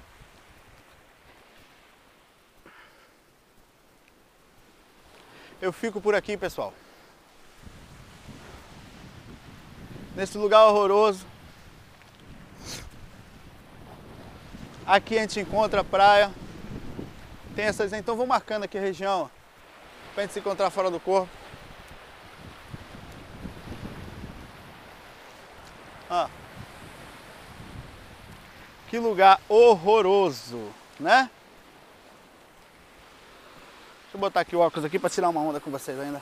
eu 5.61 5.71
fico 5.71 6.01
por 6.01 6.15
aqui, 6.15 6.35
pessoal. 6.35 6.73
Nesse 10.15 10.37
lugar 10.37 10.65
horroroso. 10.65 11.30
Aqui 14.85 15.17
a 15.17 15.21
gente 15.21 15.39
encontra 15.39 15.81
a 15.81 15.83
praia. 15.83 16.31
Tem 17.55 17.65
essas, 17.65 17.93
então 17.93 18.15
vou 18.15 18.25
marcando 18.25 18.63
aqui 18.63 18.77
a 18.77 18.81
região, 18.81 19.29
para 20.13 20.23
a 20.23 20.25
gente 20.25 20.33
se 20.33 20.39
encontrar 20.39 20.69
fora 20.69 20.89
do 20.89 20.99
corpo. 20.99 21.29
Que 28.89 28.99
lugar 28.99 29.39
horroroso, 29.47 30.69
né? 30.99 31.29
Deixa 34.01 34.17
eu 34.17 34.19
botar 34.19 34.41
aqui 34.41 34.53
o 34.53 34.59
óculos 34.59 34.83
aqui 34.83 34.99
para 34.99 35.09
tirar 35.09 35.29
uma 35.29 35.39
onda 35.39 35.61
com 35.61 35.71
vocês 35.71 35.97
ainda. 35.97 36.21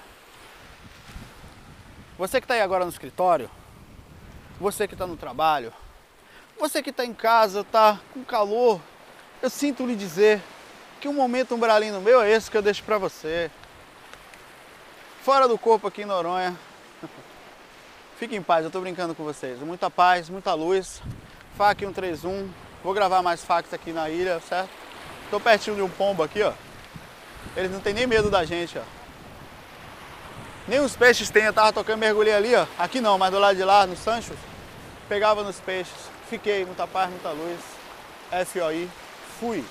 Você 2.20 2.40
que 2.40 2.46
está 2.46 2.54
aí 2.54 2.62
agora 2.62 2.86
no 2.86 2.92
escritório, 2.92 3.50
você 4.60 4.88
que 4.88 4.94
está 4.94 5.08
no 5.08 5.18
trabalho, 5.18 5.74
você 6.60 6.84
que 6.84 6.90
está 6.90 7.06
em 7.06 7.14
casa, 7.14 7.62
está 7.62 8.00
com 8.14 8.24
calor, 8.24 8.82
eu 9.42 9.50
sinto 9.50 9.86
lhe 9.86 9.96
dizer 9.96 10.42
que 11.00 11.08
um 11.08 11.14
momento 11.14 11.56
umbralino 11.56 12.02
meu 12.02 12.22
é 12.22 12.30
esse 12.30 12.52
que 12.52 12.58
eu 12.58 12.62
deixo 12.62 12.84
para 12.84 12.98
você. 12.98 13.50
fora 15.24 15.48
do 15.48 15.58
corpo 15.58 15.88
aqui 15.88 16.02
em 16.02 16.06
Noronha. 16.06 16.58
Fique 18.20 18.36
em 18.36 18.42
paz, 18.42 18.66
eu 18.66 18.72
tô 18.72 18.82
brincando 18.82 19.16
com 19.16 19.24
vocês. 19.24 19.60
Muita 19.60 19.90
paz, 19.90 20.30
muita 20.30 20.54
luz. 20.54 21.02
FAC 21.58 21.86
131. 21.86 22.50
Vou 22.84 22.94
gravar 22.94 23.22
mais 23.22 23.44
facs 23.44 23.74
aqui 23.74 23.94
na 23.94 24.10
ilha, 24.10 24.42
certo? 24.42 24.70
Tô 25.30 25.40
pertinho 25.40 25.78
de 25.78 25.82
um 25.82 25.90
pombo 25.90 26.24
aqui, 26.24 26.42
ó. 26.42 26.52
Eles 27.56 27.72
não 27.72 27.80
tem 27.80 27.94
nem 27.94 28.08
medo 28.08 28.30
da 28.30 28.44
gente, 28.44 28.78
ó. 28.78 28.82
Nem 30.68 30.80
os 30.80 30.96
peixes 30.96 31.30
têm, 31.30 31.44
eu 31.44 31.54
tava 31.54 31.72
tocando 31.72 32.00
mergulhei 32.00 32.34
ali, 32.34 32.56
ó. 32.56 32.66
Aqui 32.78 33.00
não, 33.00 33.18
mas 33.18 33.32
do 33.32 33.40
lado 33.40 33.56
de 33.56 33.64
lá, 33.64 33.86
no 33.86 33.96
Sancho, 33.96 34.34
pegava 35.08 35.44
nos 35.44 35.60
peixes. 35.60 36.19
Fiquei, 36.30 36.64
muita 36.64 36.86
paz, 36.86 37.10
muita 37.10 37.32
luz. 37.32 37.60
FOI, 38.46 38.88
fui. 39.40 39.66